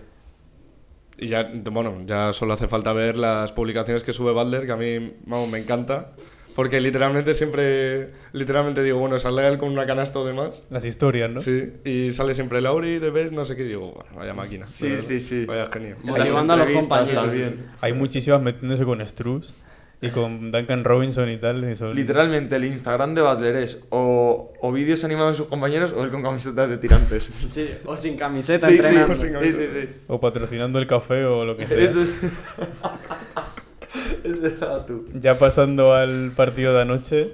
Y 1.17 1.27
ya, 1.27 1.51
bueno, 1.71 2.03
ya 2.05 2.31
solo 2.33 2.53
hace 2.53 2.67
falta 2.67 2.93
ver 2.93 3.17
las 3.17 3.51
publicaciones 3.51 4.03
que 4.03 4.13
sube 4.13 4.31
Butler, 4.31 4.65
que 4.65 4.71
a 4.71 4.77
mí, 4.77 5.13
vamos, 5.25 5.49
me 5.49 5.57
encanta. 5.59 6.13
Porque 6.55 6.81
literalmente 6.81 7.33
siempre, 7.35 8.09
literalmente 8.33 8.83
digo, 8.83 8.99
bueno, 8.99 9.17
sale 9.19 9.47
él 9.47 9.57
con 9.59 9.69
una 9.69 9.85
canasta 9.85 10.19
o 10.19 10.25
demás. 10.25 10.65
Las 10.69 10.83
historias, 10.83 11.29
¿no? 11.29 11.39
Sí, 11.39 11.71
y 11.85 12.11
sale 12.11 12.33
siempre 12.33 12.59
Lauri, 12.59 12.99
de 12.99 13.11
Best, 13.11 13.33
no 13.33 13.45
sé 13.45 13.55
qué, 13.55 13.63
y 13.63 13.67
digo, 13.67 13.91
bueno, 13.93 14.09
vaya 14.15 14.33
máquina. 14.33 14.65
Sí, 14.67 14.89
verdad. 14.89 15.03
sí, 15.03 15.19
sí. 15.21 15.45
Vaya 15.45 15.67
genio. 15.71 15.95
Motivando 16.03 16.53
a 16.53 16.55
los 16.57 16.69
compañeros. 16.71 17.23
también. 17.25 17.65
Hay 17.79 17.93
muchísimas 17.93 18.41
metiéndose 18.41 18.83
con 18.83 19.05
Struz 19.07 19.53
y 20.01 20.09
con 20.09 20.51
Duncan 20.51 20.83
Robinson 20.85 21.29
y 21.29 21.37
tal. 21.37 21.69
y 21.69 21.75
son- 21.75 21.93
Literalmente 21.95 22.55
el 22.55 22.65
Instagram 22.65 23.15
de 23.15 23.21
Butler 23.21 23.55
es 23.57 23.83
o, 23.89 24.53
o 24.61 24.71
vídeos 24.71 25.03
animados 25.03 25.33
de 25.33 25.37
sus 25.37 25.47
compañeros 25.47 25.91
o 25.93 26.03
él 26.03 26.11
con 26.11 26.23
camisetas 26.23 26.69
de 26.69 26.77
tirantes. 26.77 27.29
Sí, 27.49 27.69
o 27.85 27.97
sin 27.97 28.15
camiseta 28.17 28.67
Sí, 28.67 28.77
sí, 28.77 28.85
entrenando. 28.85 29.17
sí, 29.17 29.27
sí, 29.29 29.51
sí, 29.51 29.67
sí. 29.67 29.89
O 30.07 30.19
patrocinando 30.21 30.79
el 30.79 30.87
café 30.87 31.25
o 31.25 31.43
lo 31.45 31.57
que 31.57 31.67
sea. 31.67 31.79
Eso 31.79 32.01
es... 32.01 32.09
es 34.23 34.41
verdad, 34.41 34.85
tú. 34.85 35.05
Ya 35.15 35.37
pasando 35.37 35.93
al 35.93 36.31
partido 36.35 36.73
de 36.73 36.81
anoche, 36.81 37.33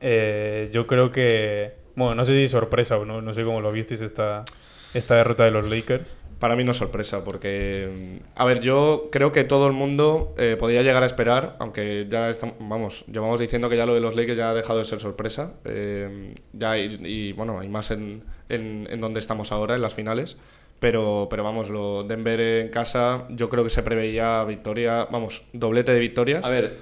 eh, 0.00 0.70
yo 0.72 0.86
creo 0.86 1.10
que. 1.10 1.74
Bueno, 1.94 2.14
no 2.14 2.24
sé 2.24 2.34
si 2.34 2.48
sorpresa 2.48 2.98
o 2.98 3.04
no, 3.06 3.22
no 3.22 3.32
sé 3.32 3.42
cómo 3.44 3.60
lo 3.62 3.72
visteis 3.72 4.02
esta, 4.02 4.44
esta 4.92 5.14
derrota 5.16 5.44
de 5.44 5.50
los 5.50 5.70
Lakers. 5.70 6.16
Para 6.38 6.54
mí 6.54 6.64
no 6.64 6.72
es 6.72 6.76
sorpresa, 6.76 7.24
porque, 7.24 8.20
a 8.34 8.44
ver, 8.44 8.60
yo 8.60 9.08
creo 9.10 9.32
que 9.32 9.44
todo 9.44 9.66
el 9.66 9.72
mundo 9.72 10.34
eh, 10.36 10.56
podía 10.58 10.82
llegar 10.82 11.02
a 11.02 11.06
esperar, 11.06 11.56
aunque 11.58 12.06
ya 12.10 12.28
estamos, 12.28 12.56
vamos, 12.60 13.04
llevamos 13.10 13.40
diciendo 13.40 13.70
que 13.70 13.76
ya 13.76 13.86
lo 13.86 13.94
de 13.94 14.00
los 14.00 14.14
Lakers 14.14 14.36
ya 14.36 14.50
ha 14.50 14.54
dejado 14.54 14.78
de 14.78 14.84
ser 14.84 15.00
sorpresa, 15.00 15.54
eh, 15.64 16.34
ya 16.52 16.76
y, 16.76 17.00
y, 17.02 17.32
bueno, 17.32 17.58
hay 17.58 17.68
más 17.68 17.90
en, 17.90 18.22
en, 18.50 18.86
en 18.90 19.00
donde 19.00 19.18
estamos 19.18 19.50
ahora, 19.50 19.76
en 19.76 19.80
las 19.80 19.94
finales, 19.94 20.36
pero, 20.78 21.26
pero 21.30 21.42
vamos, 21.42 21.70
lo 21.70 22.04
Denver 22.04 22.38
en 22.38 22.68
casa, 22.68 23.24
yo 23.30 23.48
creo 23.48 23.64
que 23.64 23.70
se 23.70 23.82
preveía 23.82 24.44
victoria, 24.44 25.08
vamos, 25.10 25.42
doblete 25.54 25.92
de 25.92 26.00
victorias. 26.00 26.44
A 26.44 26.50
ver, 26.50 26.76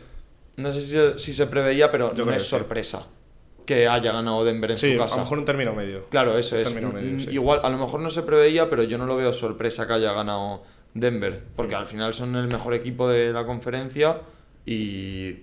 no 0.57 0.73
sé 0.73 0.83
si, 0.83 1.25
si 1.25 1.33
se 1.33 1.47
preveía, 1.47 1.93
pero 1.93 2.13
Yo 2.15 2.25
no 2.25 2.33
es 2.33 2.43
sorpresa 2.43 3.07
que 3.07 3.24
haya 3.89 4.13
ganado 4.13 4.45
Denver 4.45 4.71
en 4.73 4.77
sí, 4.79 4.95
su 4.95 5.01
a 5.01 5.05
casa. 5.05 5.17
lo 5.17 5.23
mejor 5.23 5.39
un 5.39 5.45
término 5.45 5.75
medio. 5.75 6.07
Claro, 6.11 6.37
eso 6.39 6.57
es. 6.59 6.69
Término 6.69 6.93
medio, 6.93 7.13
Mm, 7.17 7.21
sí. 7.21 7.31
Igual, 7.31 7.61
a 7.63 7.69
lo 7.71 7.79
mejor 7.79 8.01
no 8.01 8.11
se 8.11 8.23
preveía, 8.23 8.69
pero 8.69 8.83
yo 8.83 8.99
no 8.99 9.07
lo 9.07 9.17
veo 9.17 9.33
sorpresa 9.33 9.87
que 9.87 9.95
haya 9.95 10.13
ganado 10.13 10.63
Denver. 10.93 11.43
Porque 11.57 11.75
al 11.75 11.87
final 11.87 12.13
son 12.15 12.37
el 12.37 12.49
mejor 12.49 12.75
equipo 12.75 13.09
de 13.09 13.33
la 13.33 13.45
conferencia 13.47 14.21
y. 14.67 15.37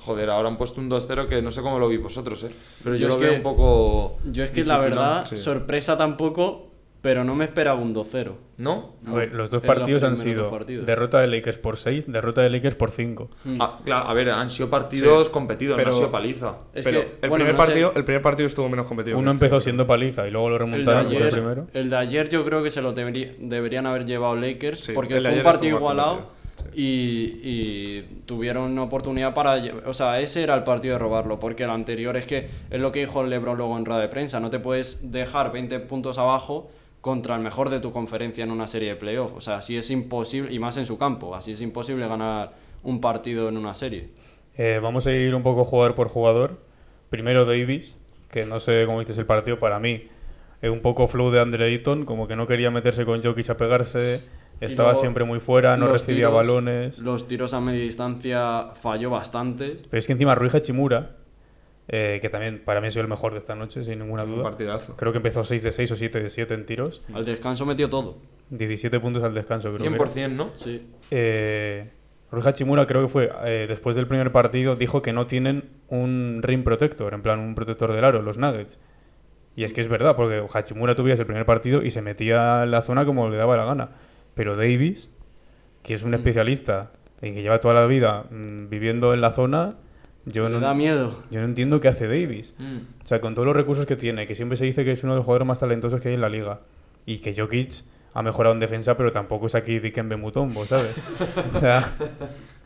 Joder, 0.00 0.30
ahora 0.30 0.48
han 0.48 0.56
puesto 0.56 0.80
un 0.80 0.88
2-0 0.88 1.26
que 1.26 1.42
no 1.42 1.50
sé 1.50 1.60
cómo 1.60 1.80
lo 1.80 1.88
vi 1.88 1.96
vosotros, 1.96 2.44
¿eh? 2.44 2.50
Pero 2.84 2.94
yo, 2.94 3.00
Yo 3.00 3.08
es 3.08 3.14
lo 3.14 3.20
veo 3.20 3.30
que- 3.30 3.36
un 3.38 3.42
poco. 3.42 4.18
Yo 4.30 4.44
es 4.44 4.52
que 4.52 4.64
la 4.64 4.78
verdad, 4.78 5.26
Sí. 5.26 5.36
sorpresa 5.36 5.98
tampoco, 5.98 6.67
pero 7.00 7.22
no 7.22 7.34
me 7.36 7.44
esperaba 7.44 7.78
un 7.80 7.94
2-0. 7.94 8.32
¿No? 8.58 8.94
A 9.06 9.12
ver, 9.14 9.32
los 9.32 9.50
dos 9.50 9.62
partidos 9.62 10.02
han 10.02 10.16
sido 10.16 10.44
dos 10.44 10.52
partidos. 10.52 10.84
derrota 10.84 11.20
de 11.20 11.28
Lakers 11.28 11.56
por 11.58 11.76
6, 11.76 12.10
derrota 12.10 12.42
de 12.42 12.50
Lakers 12.50 12.74
por 12.74 12.90
5. 12.90 13.30
Mm. 13.44 13.56
Ah, 13.62 13.78
claro, 13.84 14.08
a 14.08 14.14
ver, 14.14 14.30
han 14.30 14.50
sido 14.50 14.68
partidos 14.68 15.26
Sí, 15.28 15.32
competidos, 15.32 15.76
pero- 15.76 15.90
no 15.90 15.94
ha 15.94 15.98
sido 15.98 16.10
paliza. 16.10 16.58
Es 16.74 16.84
pero 16.84 17.00
que, 17.02 17.06
el, 17.22 17.28
bueno, 17.30 17.44
primer 17.44 17.54
no 17.54 17.60
sé, 17.62 17.66
partido, 17.66 17.92
el 17.94 18.04
primer 18.04 18.22
partido 18.22 18.46
estuvo 18.48 18.68
menos 18.68 18.86
competitivo. 18.88 19.20
Uno 19.20 19.30
este. 19.30 19.44
empezó 19.44 19.60
siendo 19.60 19.86
paliza 19.86 20.26
y 20.26 20.32
luego 20.32 20.48
lo 20.50 20.56
el 20.56 20.58
de, 20.62 20.70
remontaron 20.70 21.06
el 21.06 21.16
ayer, 21.16 21.30
primero. 21.30 21.66
el 21.72 21.88
de 21.90 21.96
ayer 21.96 22.28
yo 22.30 22.44
creo 22.44 22.62
que 22.64 22.70
se 22.70 22.82
lo 22.82 22.92
debería- 22.92 23.32
deberían 23.38 23.86
haber 23.86 24.04
llevado 24.04 24.34
Lakers 24.34 24.80
Sí, 24.80 24.92
porque 24.92 25.14
de 25.14 25.20
fue 25.20 25.28
un 25.28 25.34
ayer 25.34 25.44
partido 25.44 25.76
igualado 25.76 26.14
competido, 26.16 26.38
y, 26.74 27.40
y 27.44 28.22
tuvieron 28.26 28.72
una 28.72 28.82
oportunidad 28.82 29.34
para... 29.34 29.62
O 29.86 29.92
sea, 29.94 30.18
ese 30.20 30.42
era 30.42 30.56
el 30.56 30.64
partido 30.64 30.94
de 30.94 30.98
robarlo 30.98 31.38
porque 31.38 31.62
el 31.62 31.70
anterior 31.70 32.16
es 32.16 32.26
que 32.26 32.48
es 32.70 32.80
lo 32.80 32.90
que 32.90 33.00
dijo 33.00 33.22
el 33.22 33.30
Lebron 33.30 33.56
luego 33.56 33.78
en 33.78 33.84
rueda 33.84 34.00
de 34.00 34.08
prensa. 34.08 34.40
No 34.40 34.50
te 34.50 34.58
puedes 34.58 35.12
dejar 35.12 35.52
20 35.52 35.78
puntos 35.78 36.18
abajo 36.18 36.70
contra 37.08 37.36
el 37.36 37.40
mejor 37.42 37.70
de 37.70 37.80
tu 37.80 37.90
conferencia 37.90 38.44
en 38.44 38.50
una 38.50 38.66
serie 38.66 38.90
de 38.90 38.96
playoffs. 38.96 39.34
O 39.34 39.40
sea, 39.40 39.56
así 39.56 39.78
es 39.78 39.90
imposible, 39.90 40.52
y 40.52 40.58
más 40.58 40.76
en 40.76 40.84
su 40.84 40.98
campo, 40.98 41.34
así 41.34 41.52
es 41.52 41.62
imposible 41.62 42.06
ganar 42.06 42.52
un 42.82 43.00
partido 43.00 43.48
en 43.48 43.56
una 43.56 43.72
serie. 43.72 44.10
Eh, 44.58 44.78
vamos 44.82 45.06
a 45.06 45.12
ir 45.12 45.34
un 45.34 45.42
poco 45.42 45.64
jugador 45.64 45.94
por 45.94 46.08
jugador. 46.08 46.58
Primero 47.08 47.46
Davis, 47.46 47.96
que 48.30 48.44
no 48.44 48.60
sé 48.60 48.84
cómo 48.84 48.98
viste 48.98 49.18
el 49.18 49.24
partido, 49.24 49.58
para 49.58 49.78
mí 49.80 50.02
es 50.60 50.70
un 50.70 50.80
poco 50.80 51.08
flow 51.08 51.30
de 51.30 51.40
Andre 51.40 51.64
Ayton, 51.64 52.04
como 52.04 52.28
que 52.28 52.36
no 52.36 52.46
quería 52.46 52.70
meterse 52.70 53.06
con 53.06 53.22
Jokic 53.22 53.48
a 53.48 53.56
pegarse, 53.56 54.20
estaba 54.60 54.90
luego 54.90 55.00
siempre 55.00 55.24
muy 55.24 55.40
fuera, 55.40 55.78
no 55.78 55.88
recibía 55.88 56.26
tiros- 56.26 56.34
balones. 56.34 56.98
Los 56.98 57.26
tiros 57.26 57.54
a 57.54 57.60
media 57.62 57.82
distancia 57.84 58.66
falló 58.74 59.08
bastante. 59.08 59.76
Pero 59.88 59.98
es 59.98 60.06
que 60.06 60.12
encima 60.12 60.34
Rui 60.34 60.50
Hachimura, 60.52 61.16
eh, 61.88 62.18
que 62.20 62.28
también 62.28 62.62
para 62.64 62.80
mí 62.80 62.86
ha 62.86 62.90
sido 62.90 63.02
el 63.02 63.08
mejor 63.08 63.32
de 63.32 63.38
esta 63.38 63.54
noche, 63.54 63.82
sin 63.84 63.98
ninguna 63.98 64.24
Un 64.24 64.36
duda. 64.36 64.42
partidazo. 64.44 64.96
Creo 64.96 65.12
que 65.12 65.18
empezó 65.18 65.42
6 65.44 65.62
de 65.62 65.72
6 65.72 65.92
o 65.92 65.96
7 65.96 66.22
de 66.22 66.28
7 66.28 66.54
en 66.54 66.66
tiros. 66.66 67.02
Al 67.12 67.24
descanso 67.24 67.64
metió 67.66 67.88
todo. 67.88 68.18
17 68.50 69.00
puntos 69.00 69.22
al 69.22 69.34
descanso, 69.34 69.68
creo. 69.74 69.78
que 69.90 69.94
era. 69.96 70.04
100%, 70.04 70.30
¿no? 70.32 70.50
Sí. 70.54 70.86
Eh, 71.10 71.90
Rui 72.30 72.42
Hachimura 72.44 72.86
creo 72.86 73.02
que 73.02 73.08
fue, 73.08 73.30
eh, 73.44 73.66
después 73.68 73.96
del 73.96 74.06
primer 74.06 74.30
partido, 74.32 74.76
dijo 74.76 75.00
que 75.00 75.12
no 75.14 75.26
tienen 75.26 75.70
un 75.88 76.40
rim 76.42 76.62
protector, 76.62 77.14
en 77.14 77.22
plan 77.22 77.38
un 77.40 77.54
protector 77.54 77.92
del 77.94 78.04
aro, 78.04 78.20
los 78.22 78.36
Nuggets. 78.38 78.78
Y 79.56 79.64
es 79.64 79.72
que 79.72 79.80
es 79.80 79.88
verdad, 79.88 80.14
porque 80.14 80.44
Hachimura 80.52 80.94
tuviese 80.94 81.22
el 81.22 81.26
primer 81.26 81.44
partido 81.46 81.82
y 81.82 81.90
se 81.90 82.00
metía 82.02 82.62
en 82.64 82.70
la 82.70 82.82
zona 82.82 83.04
como 83.06 83.28
le 83.28 83.36
daba 83.38 83.56
la 83.56 83.64
gana. 83.64 83.90
Pero 84.34 84.56
Davis, 84.56 85.10
que 85.82 85.94
es 85.94 86.02
un 86.04 86.14
especialista 86.14 86.92
y 87.20 87.32
que 87.32 87.42
lleva 87.42 87.58
toda 87.60 87.74
la 87.74 87.86
vida 87.86 88.24
mm, 88.30 88.68
viviendo 88.68 89.14
en 89.14 89.20
la 89.20 89.32
zona, 89.32 89.76
yo 90.28 90.44
Me 90.44 90.50
no, 90.50 90.60
da 90.60 90.74
miedo. 90.74 91.22
yo 91.30 91.40
no 91.40 91.46
entiendo 91.46 91.80
qué 91.80 91.88
hace 91.88 92.06
Davis. 92.06 92.54
Mm. 92.58 92.78
O 93.04 93.06
sea, 93.06 93.20
con 93.20 93.34
todos 93.34 93.46
los 93.46 93.56
recursos 93.56 93.86
que 93.86 93.96
tiene, 93.96 94.26
que 94.26 94.34
siempre 94.34 94.56
se 94.56 94.64
dice 94.64 94.84
que 94.84 94.92
es 94.92 95.02
uno 95.02 95.12
de 95.12 95.18
los 95.18 95.24
jugadores 95.24 95.46
más 95.46 95.60
talentosos 95.60 96.00
que 96.00 96.08
hay 96.08 96.14
en 96.14 96.20
la 96.20 96.28
liga. 96.28 96.60
Y 97.06 97.18
que 97.18 97.34
Jokic 97.36 97.84
ha 98.14 98.22
mejorado 98.22 98.54
en 98.54 98.60
defensa, 98.60 98.96
pero 98.96 99.12
tampoco 99.12 99.46
es 99.46 99.54
aquí 99.54 99.78
Dikembe 99.78 100.16
Mutombo, 100.16 100.64
¿sabes? 100.66 100.94
o 101.54 101.58
sea, 101.58 101.96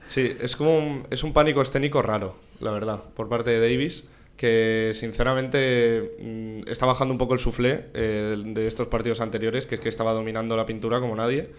Sí, 0.07 0.37
es 0.41 0.57
como 0.57 0.79
un, 0.79 1.03
es 1.11 1.23
un 1.23 1.33
pánico 1.33 1.63
escénico 1.63 2.03
raro, 2.03 2.37
la 2.61 2.73
verdad, 2.73 3.01
por 3.15 3.29
parte 3.29 3.51
de 3.51 3.61
Davis, 3.61 4.09
que 4.37 4.91
sinceramente 4.95 6.15
mm, 6.21 6.69
está 6.69 6.87
bajando 6.87 7.13
un 7.13 7.19
poco 7.19 7.35
el 7.35 7.41
suflé 7.41 7.87
eh, 7.95 8.37
de 8.45 8.67
estos 8.67 8.89
partidos 8.89 9.21
anteriores, 9.21 9.67
que 9.67 9.77
es 9.77 9.81
que 9.81 9.89
estaba 9.89 10.13
dominando 10.13 10.57
la 10.57 10.67
pintura 10.67 11.01
como 11.01 11.15
nadie. 11.15 11.51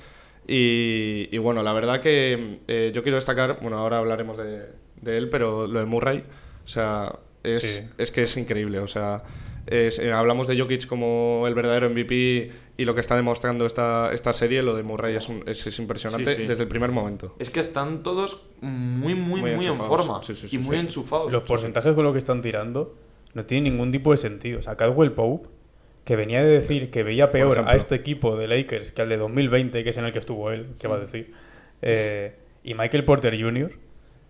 Y, 0.46 1.30
y 1.32 1.38
bueno, 1.38 1.64
la 1.64 1.72
verdad 1.72 2.02
que 2.02 2.60
eh, 2.68 2.92
yo 2.94 3.02
quiero 3.02 3.16
destacar, 3.16 3.60
bueno, 3.62 3.78
ahora 3.78 4.00
hablaremos 4.00 4.38
de, 4.38 4.66
de 5.04 5.18
él, 5.18 5.30
pero 5.30 5.68
lo 5.68 5.80
de 5.80 5.86
Murray, 5.86 6.24
o 6.64 6.68
sea, 6.68 7.18
es, 7.44 7.62
Sí. 7.62 7.90
es 7.98 8.12
que 8.12 8.24
es 8.24 8.38
increíble, 8.38 8.80
o 8.80 8.88
sea, 8.88 9.24
es- 9.66 10.00
eh, 10.00 10.12
hablamos 10.12 10.48
de 10.48 10.58
Jokic 10.60 10.88
como 10.88 11.46
el 11.48 11.54
verdadero 11.56 11.88
MVP 11.90 12.52
y 12.78 12.86
lo 12.86 12.96
que 12.96 13.02
está 13.02 13.16
demostrando 13.16 13.66
esta, 13.66 14.12
esta 14.14 14.34
serie, 14.34 14.62
lo 14.64 14.76
de 14.76 14.84
Murray 14.84 15.16
es, 15.16 15.30
un- 15.30 15.44
es, 15.48 15.66
es 15.68 15.78
impresionante 15.80 16.36
Sí, 16.36 16.42
sí. 16.42 16.48
desde 16.48 16.64
el 16.64 16.70
primer 16.70 16.92
momento. 16.92 17.36
Es 17.40 17.50
que 17.50 17.60
están 17.60 18.04
todos 18.04 18.42
muy, 18.62 19.14
muy, 19.16 19.42
Muy 19.42 19.52
muy, 19.56 19.66
en 19.66 19.76
forma. 19.76 20.22
Sí, 20.24 20.36
sí, 20.36 20.48
sí, 20.48 20.56
y 20.56 20.60
muy 20.60 20.76
sí, 20.78 20.82
sí. 20.82 20.88
enchufados. 20.88 21.32
los 21.32 21.44
porcentajes 21.44 21.94
con 21.94 22.04
lo 22.04 22.12
que 22.14 22.20
están 22.20 22.42
tirando 22.42 22.96
no 23.34 23.46
tienen 23.46 23.72
ningún 23.74 23.92
tipo 23.92 24.12
de 24.12 24.18
sentido. 24.18 24.60
O 24.60 24.62
sea, 24.62 24.76
Caldwell 24.76 25.12
Pope, 25.12 25.48
que 26.04 26.16
venía 26.18 26.44
de 26.44 26.50
decir 26.52 26.92
que 26.92 27.04
veía 27.04 27.32
peor 27.32 27.54
ejemplo. 27.54 27.72
a 27.72 27.76
este 27.78 27.96
equipo 27.96 28.36
de 28.36 28.48
Lakers 28.48 28.92
que 28.92 29.02
al 29.02 29.10
de 29.10 29.18
2020, 29.18 29.84
que 29.84 29.90
es 29.90 29.98
en 29.98 30.06
el 30.06 30.12
que 30.12 30.20
estuvo 30.20 30.52
él, 30.52 30.68
¿qué 30.78 30.88
va 30.90 30.96
a 30.96 31.00
decir? 31.00 31.32
Eh, 31.82 32.36
y 32.64 32.74
Michael 32.74 33.06
Porter 33.06 33.40
Jr., 33.42 33.72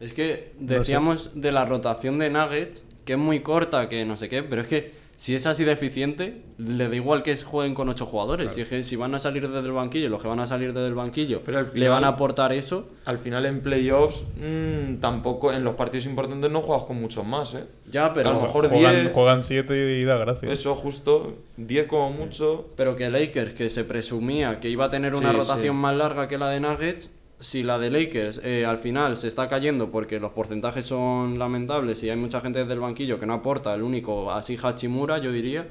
Es 0.04 0.14
que 0.14 0.52
No 0.60 0.68
sé. 0.68 0.74
decíamos 0.80 1.32
de 1.36 1.52
la 1.52 1.66
rotación 1.66 2.20
de 2.20 2.30
Nuggets, 2.30 2.84
que 3.06 3.14
es 3.14 3.20
muy 3.20 3.40
corta, 3.42 3.90
que 3.90 4.06
no 4.06 4.18
sé 4.18 4.30
qué, 4.30 4.44
pero 4.44 4.62
es 4.62 4.68
que 4.68 5.04
si 5.16 5.36
es 5.36 5.46
así 5.46 5.64
deficiente, 5.64 6.42
le 6.58 6.90
da 6.90 6.96
igual 6.96 7.22
que 7.22 7.34
jueguen 7.38 7.76
con 7.76 7.88
ocho 7.88 8.08
jugadores. 8.08 8.52
Si, 8.54 8.62
es 8.62 8.68
que 8.68 8.84
si 8.84 8.96
van 8.96 9.14
a 9.16 9.20
salir 9.20 9.48
desde 9.48 9.68
el 9.68 9.72
banquillo, 9.72 10.10
los 10.10 10.22
que 10.22 10.28
van 10.28 10.40
a 10.40 10.48
salir 10.48 10.74
desde 10.74 10.88
el 10.88 10.96
banquillo, 10.96 11.42
Pero 11.46 11.60
al 11.60 11.68
le 11.74 11.88
van 11.88 12.04
a 12.04 12.10
aportar 12.10 12.52
eso. 12.52 12.88
Al 13.06 13.20
final 13.20 13.46
en 13.46 13.62
playoffs 13.62 14.26
mm, 14.42 14.96
tampoco, 14.96 15.54
en 15.54 15.64
los 15.64 15.76
partidos 15.76 16.08
importantes 16.08 16.50
no 16.52 16.62
juegas 16.62 16.86
con 16.86 17.00
muchos 17.00 17.26
más, 17.26 17.54
¿eh? 17.54 17.64
Ya, 17.90 18.12
pero, 18.12 18.32
A 18.32 18.34
lo 18.34 18.42
mejor 18.42 18.68
juegan, 18.68 19.02
10. 19.04 19.14
juegan 19.14 19.42
7 19.44 20.00
y 20.00 20.04
da 20.04 20.18
gracias. 20.18 20.52
Eso 20.52 20.76
justo, 20.76 21.38
10 21.58 21.86
como 21.88 22.10
mucho. 22.12 22.70
pero 22.76 22.96
que 22.96 23.10
Lakers, 23.10 23.54
que 23.54 23.70
se 23.70 23.84
presumía 23.86 24.60
que 24.60 24.68
iba 24.70 24.86
a 24.86 24.90
tener 24.90 25.14
una 25.16 25.32
Sí, 25.32 25.38
rotación 25.38 25.76
sí. 25.76 25.82
más 25.82 25.96
larga 25.96 26.28
que 26.28 26.38
la 26.40 26.50
de 26.50 26.60
Nuggets, 26.60 27.18
si 27.44 27.62
la 27.62 27.78
de 27.78 27.92
Lakers 27.92 28.40
eh, 28.44 28.66
al 28.66 28.78
final 28.78 29.18
se 29.18 29.28
está 29.28 29.50
cayendo 29.50 29.92
porque 29.92 30.20
los 30.20 30.32
porcentajes 30.32 30.86
son 30.86 31.38
lamentables 31.38 32.02
y 32.04 32.10
hay 32.10 32.16
mucha 32.16 32.40
gente 32.40 32.60
desde 32.60 32.74
el 32.74 32.80
banquillo 32.80 33.20
que 33.20 33.26
no 33.26 33.34
aporta, 33.34 33.74
el 33.74 33.84
único 33.84 34.32
así 34.32 34.58
Hachimura, 34.62 35.18
yo 35.18 35.32
diría, 35.32 35.68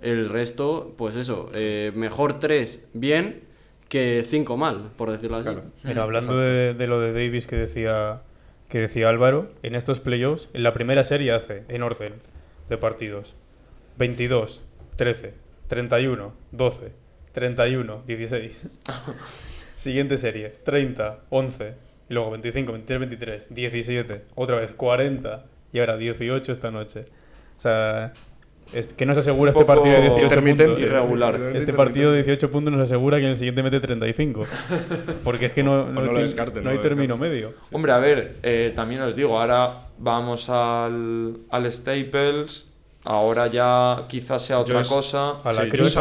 el 0.00 0.28
resto, 0.28 0.94
pues 0.96 1.16
eso, 1.16 1.48
eh, 1.54 1.90
mejor 1.96 2.38
tres 2.38 2.88
bien 2.94 3.40
que 3.88 4.24
cinco 4.24 4.56
mal, 4.56 4.92
por 4.96 5.10
decirlo 5.10 5.38
así. 5.38 5.50
Claro. 5.50 5.64
Mira, 5.82 6.02
hablando 6.04 6.38
de, 6.38 6.74
de 6.74 6.86
lo 6.86 7.00
de 7.00 7.12
Davis 7.12 7.48
que 7.48 7.56
decía 7.56 8.22
que 8.68 8.80
decía 8.80 9.08
Álvaro, 9.08 9.50
en 9.64 9.74
estos 9.74 9.98
playoffs, 9.98 10.48
en 10.52 10.62
la 10.62 10.72
primera 10.72 11.02
serie 11.02 11.32
hace, 11.32 11.64
en 11.66 11.82
orden 11.82 12.14
de 12.68 12.78
partidos, 12.78 13.34
22, 13.98 14.62
13, 14.94 15.34
31, 15.66 16.32
12, 16.52 16.92
31, 17.32 18.02
16. 18.06 18.68
Siguiente 19.80 20.18
serie, 20.18 20.50
30, 20.62 21.20
11, 21.30 21.72
y 22.10 22.12
luego 22.12 22.30
25, 22.32 22.70
23, 22.72 22.98
23, 23.00 23.46
17, 23.54 24.24
otra 24.34 24.56
vez 24.56 24.72
40 24.72 25.44
y 25.72 25.78
ahora 25.80 25.96
18 25.96 26.52
esta 26.52 26.70
noche. 26.70 27.06
O 27.56 27.60
sea, 27.60 28.12
es 28.74 28.92
que 28.92 29.06
nos 29.06 29.16
asegura 29.16 29.52
este 29.52 29.64
partido 29.64 29.94
de 29.94 30.02
18 30.02 30.22
intermitente. 30.24 30.72
puntos. 30.74 30.90
Irregular. 30.90 31.34
Este 31.54 31.72
partido 31.72 32.10
de 32.10 32.16
18 32.18 32.50
puntos 32.50 32.74
nos 32.74 32.82
asegura 32.82 33.16
que 33.16 33.24
en 33.24 33.30
el 33.30 33.36
siguiente 33.38 33.62
mete 33.62 33.80
35. 33.80 34.44
Porque 35.24 35.46
es 35.46 35.52
que 35.52 35.62
no, 35.62 35.84
Pues 35.84 35.94
no, 35.94 36.00
no 36.02 36.12
tiene- 36.12 36.34
no 36.54 36.60
no 36.62 36.70
hay 36.70 36.78
término 36.78 37.16
medio. 37.16 37.54
Hombre, 37.72 37.92
a 37.92 37.98
ver, 37.98 38.34
eh, 38.42 38.72
también 38.76 39.00
os 39.00 39.16
digo, 39.16 39.40
ahora 39.40 39.86
vamos 39.96 40.50
al, 40.50 41.38
al 41.48 41.72
Staples, 41.72 42.70
ahora 43.04 43.46
ya 43.46 44.04
quizás 44.10 44.44
sea 44.44 44.58
otra 44.58 44.80
es- 44.80 44.88
cosa. 44.88 45.40
A 45.42 45.52
la 45.54 45.62
Sí, 45.62 45.70
yo 45.74 45.84
es 45.84 45.96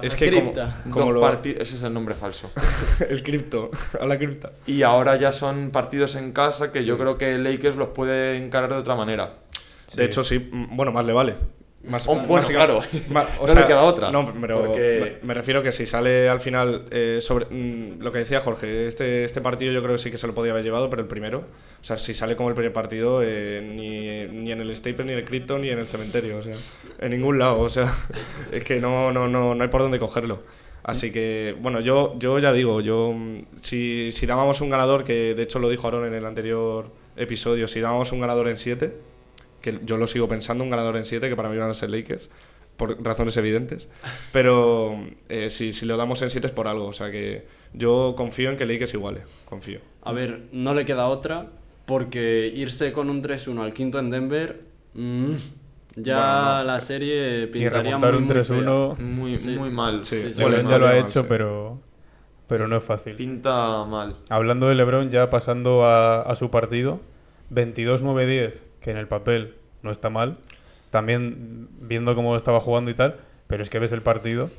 a 0.00 0.06
Es 0.06 0.12
la 0.14 0.18
que 0.18 0.30
como, 0.30 0.42
cripta. 0.52 0.82
como 0.90 1.04
Dos 1.06 1.14
lo- 1.14 1.20
parti- 1.20 1.54
Ese 1.58 1.76
es 1.76 1.82
el 1.82 1.92
nombre 1.92 2.14
falso. 2.14 2.50
el 3.08 3.22
cripto, 3.22 3.70
a 4.00 4.06
la 4.06 4.18
cripta. 4.18 4.52
Y 4.66 4.82
ahora 4.82 5.16
ya 5.16 5.32
son 5.32 5.70
partidos 5.70 6.16
en 6.16 6.32
casa 6.32 6.72
que 6.72 6.82
yo 6.82 6.98
creo 6.98 7.16
que 7.18 7.38
Lakers 7.38 7.76
los 7.76 7.88
puede 7.88 8.36
encarar 8.36 8.70
de 8.70 8.76
otra 8.76 8.94
manera. 8.96 9.34
De 9.94 10.04
hecho, 10.04 10.22
sí, 10.24 10.38
mm, 10.52 10.76
bueno, 10.76 10.92
más 10.92 11.04
le 11.04 11.12
vale. 11.12 11.34
Más, 11.82 12.06
Oh, 12.06 12.14
bueno, 12.20 12.46
claro. 12.46 12.80
ma- 13.08 13.26
o 13.38 13.46
No 13.46 13.52
sea, 13.52 13.62
le 13.62 13.66
queda 13.66 13.82
otra. 13.84 14.12
No, 14.12 14.30
pero 14.38 14.66
Porque- 14.66 15.18
me, 15.22 15.28
me 15.28 15.34
refiero 15.34 15.62
que 15.62 15.72
si 15.72 15.86
sale 15.86 16.28
al 16.28 16.40
final 16.40 16.84
eh, 16.90 17.18
sobre 17.22 17.46
mm, 17.46 18.00
lo 18.02 18.12
que 18.12 18.18
decía 18.18 18.40
Jorge, 18.40 18.86
este, 18.86 19.24
este 19.24 19.40
partido 19.40 19.72
yo 19.72 19.82
creo 19.82 19.94
que 19.96 20.02
sí 20.02 20.10
que 20.10 20.18
se 20.18 20.26
lo 20.26 20.34
podía 20.34 20.52
haber 20.52 20.62
llevado, 20.64 20.90
pero 20.90 21.00
el 21.00 21.08
primero, 21.08 21.38
o 21.38 21.84
sea, 21.84 21.96
si 21.96 22.12
sale 22.12 22.36
como 22.36 22.50
el 22.50 22.54
primer 22.54 22.74
partido, 22.74 23.22
eh, 23.24 23.62
ni, 23.64 24.26
ni 24.42 24.52
en 24.52 24.60
el 24.60 24.76
Staple, 24.76 25.06
ni 25.06 25.12
en 25.12 25.18
el 25.20 25.24
Crypto, 25.24 25.58
ni 25.58 25.70
en 25.70 25.78
el 25.78 25.86
cementerio, 25.86 26.36
o 26.36 26.42
sea, 26.42 26.54
en 26.98 27.10
ningún 27.12 27.38
lado, 27.38 27.60
o 27.60 27.68
sea, 27.70 27.90
es 28.52 28.62
que 28.62 28.78
no, 28.78 29.10
no, 29.10 29.26
no, 29.26 29.54
no 29.54 29.62
hay 29.62 29.70
por 29.70 29.80
dónde 29.80 29.98
cogerlo. 29.98 30.42
Así 30.82 31.10
que, 31.12 31.54
bueno, 31.60 31.80
yo, 31.80 32.14
yo 32.18 32.38
ya 32.38 32.52
digo, 32.52 32.82
yo 32.82 33.12
mm, 33.14 33.44
si, 33.62 34.12
si 34.12 34.26
dábamos 34.26 34.60
un 34.60 34.68
ganador, 34.68 35.02
que 35.04 35.34
de 35.34 35.42
hecho 35.42 35.58
lo 35.58 35.70
dijo 35.70 35.86
Aaron 35.86 36.04
en 36.06 36.12
el 36.14 36.26
anterior 36.26 36.90
episodio, 37.16 37.66
si 37.68 37.80
dábamos 37.80 38.12
un 38.12 38.20
ganador 38.20 38.48
en 38.48 38.58
7, 38.58 38.94
que 39.60 39.80
yo 39.84 39.96
lo 39.96 40.06
sigo 40.06 40.28
pensando, 40.28 40.64
un 40.64 40.70
ganador 40.70 40.96
en 40.96 41.04
7, 41.04 41.28
que 41.28 41.36
para 41.36 41.48
mí 41.48 41.56
van 41.56 41.70
a 41.70 41.74
ser 41.74 41.90
Lakers, 41.90 42.28
por 42.76 43.02
razones 43.04 43.36
evidentes, 43.36 43.88
pero 44.32 44.98
eh, 45.28 45.50
si, 45.50 45.72
si 45.72 45.84
lo 45.86 45.96
damos 45.96 46.22
en 46.22 46.30
7 46.30 46.46
es 46.46 46.52
por 46.52 46.66
algo, 46.68 46.86
o 46.86 46.92
sea 46.92 47.10
que 47.10 47.46
yo 47.74 48.14
confío 48.16 48.50
en 48.50 48.56
que 48.56 48.66
Lakers 48.66 48.94
iguale, 48.94 49.20
confío. 49.44 49.80
A 50.02 50.12
ver, 50.12 50.44
no 50.52 50.72
le 50.74 50.84
queda 50.84 51.06
otra, 51.08 51.48
porque 51.86 52.50
irse 52.54 52.92
con 52.92 53.10
un 53.10 53.22
3-1 53.22 53.60
al 53.62 53.74
quinto 53.74 53.98
en 53.98 54.10
Denver, 54.10 54.60
mm, 54.94 55.32
ya 55.96 56.14
Bueno, 56.16 56.58
no. 56.58 56.64
la 56.64 56.80
serie 56.80 57.42
Y 57.42 57.46
pintaría 57.48 57.98
remontar 57.98 58.12
muy, 58.14 58.18
un 58.22 58.26
muy 58.26 58.34
3-1. 58.34 58.96
Muy, 58.98 59.38
Sí. 59.38 59.48
muy 59.56 59.70
mal. 59.70 60.04
Sí, 60.04 60.16
Sí, 60.16 60.32
sí. 60.32 60.38
LeBron 60.38 60.52
Bueno, 60.52 60.70
ya 60.70 60.78
lo 60.78 60.86
ha 60.86 60.90
mal, 60.92 60.98
hecho, 61.00 61.20
sí. 61.22 61.26
pero, 61.28 61.80
pero 62.46 62.66
no 62.68 62.76
es 62.78 62.84
fácil. 62.84 63.14
Pinta 63.16 63.84
mal. 63.84 64.16
Hablando 64.30 64.68
de 64.68 64.76
LeBron, 64.76 65.10
ya 65.10 65.28
pasando 65.30 65.84
a, 65.84 66.22
a 66.22 66.36
su 66.36 66.50
partido, 66.50 67.00
22-9-10, 67.52 68.62
que 68.80 68.90
en 68.90 68.96
el 68.96 69.08
papel 69.08 69.54
no 69.82 69.90
está 69.90 70.10
mal. 70.10 70.38
También 70.90 71.68
viendo 71.80 72.14
cómo 72.14 72.36
estaba 72.36 72.60
jugando 72.60 72.90
y 72.90 72.94
tal, 72.94 73.16
pero 73.46 73.62
es 73.62 73.70
que 73.70 73.78
ves 73.78 73.92
el 73.92 74.02
partido. 74.02 74.50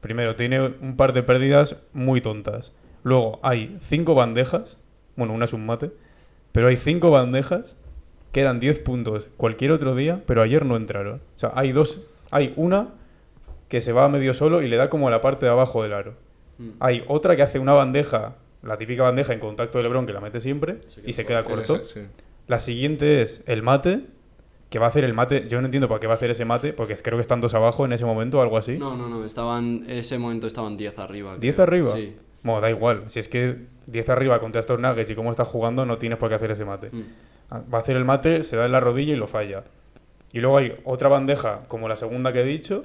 Primero, 0.00 0.36
tiene 0.36 0.60
un 0.60 0.96
par 0.96 1.12
de 1.12 1.22
pérdidas 1.22 1.76
muy 1.92 2.20
tontas. 2.20 2.72
Luego, 3.02 3.38
hay 3.42 3.76
cinco 3.80 4.14
bandejas. 4.14 4.78
Bueno, 5.16 5.34
una 5.34 5.44
es 5.44 5.52
un 5.52 5.66
mate. 5.66 5.92
Pero 6.52 6.68
hay 6.68 6.76
cinco 6.76 7.10
bandejas. 7.10 7.76
Quedan 8.32 8.60
10 8.60 8.80
puntos 8.80 9.28
cualquier 9.36 9.70
otro 9.70 9.94
día, 9.94 10.22
pero 10.26 10.42
ayer 10.42 10.66
no 10.66 10.76
entraron. 10.76 11.20
O 11.36 11.38
sea, 11.38 11.52
hay 11.54 11.72
dos. 11.72 12.02
Hay 12.30 12.52
una 12.56 12.88
que 13.68 13.80
se 13.80 13.92
va 13.92 14.08
medio 14.08 14.34
solo 14.34 14.62
y 14.62 14.68
le 14.68 14.76
da 14.76 14.90
como 14.90 15.08
a 15.08 15.10
la 15.10 15.20
parte 15.20 15.46
de 15.46 15.52
abajo 15.52 15.82
del 15.82 15.92
aro. 15.92 16.14
Mm. 16.58 16.70
Hay 16.80 17.04
otra 17.06 17.36
que 17.36 17.42
hace 17.42 17.58
una 17.58 17.72
bandeja, 17.72 18.36
la 18.62 18.76
típica 18.76 19.04
bandeja 19.04 19.32
en 19.32 19.40
contacto 19.40 19.78
de 19.78 19.84
Lebron 19.84 20.06
que 20.06 20.12
la 20.12 20.20
mete 20.20 20.40
siempre 20.40 20.80
y 21.04 21.12
se 21.12 21.24
queda 21.24 21.44
corto. 21.44 21.76
Ese, 21.76 22.02
sí. 22.02 22.08
La 22.46 22.58
siguiente 22.58 23.22
es 23.22 23.42
el 23.46 23.62
mate, 23.62 24.06
que 24.70 24.78
va 24.78 24.86
a 24.86 24.88
hacer 24.88 25.04
el 25.04 25.14
mate. 25.14 25.46
Yo 25.48 25.60
no 25.60 25.66
entiendo 25.66 25.88
para 25.88 26.00
qué 26.00 26.06
va 26.06 26.14
a 26.14 26.16
hacer 26.16 26.30
ese 26.30 26.44
mate, 26.44 26.72
porque 26.72 26.94
creo 26.96 27.16
que 27.16 27.22
están 27.22 27.40
dos 27.40 27.54
abajo 27.54 27.84
en 27.84 27.92
ese 27.92 28.04
momento 28.04 28.38
o 28.38 28.42
algo 28.42 28.56
así. 28.56 28.76
No, 28.76 28.96
no, 28.96 29.08
no, 29.08 29.24
estaban, 29.24 29.84
ese 29.88 30.18
momento 30.18 30.46
estaban 30.46 30.76
10 30.76 30.98
arriba. 30.98 31.36
¿10 31.36 31.38
creo. 31.38 31.62
arriba? 31.62 31.94
Sí. 31.94 32.16
Bueno, 32.42 32.60
da 32.60 32.70
igual. 32.70 33.04
Si 33.06 33.18
es 33.18 33.28
que 33.28 33.56
10 33.86 34.08
arriba 34.10 34.38
contra 34.40 34.60
estos 34.60 34.78
Nuggets 34.78 35.10
y 35.10 35.14
cómo 35.14 35.30
estás 35.30 35.48
jugando, 35.48 35.86
no 35.86 35.96
tienes 35.98 36.18
por 36.18 36.28
qué 36.28 36.34
hacer 36.34 36.50
ese 36.50 36.64
mate. 36.64 36.90
Mm. 36.92 37.02
Ah, 37.50 37.62
Va 37.72 37.78
a 37.78 37.80
hacer 37.80 37.96
el 37.96 38.04
mate, 38.04 38.42
se 38.42 38.56
da 38.56 38.66
en 38.66 38.72
la 38.72 38.80
rodilla 38.80 39.14
y 39.14 39.16
lo 39.16 39.26
falla. 39.26 39.64
Y 40.32 40.40
luego 40.40 40.58
hay 40.58 40.74
otra 40.84 41.08
bandeja, 41.08 41.60
como 41.68 41.88
la 41.88 41.96
segunda 41.96 42.32
que 42.32 42.40
he 42.40 42.44
dicho, 42.44 42.84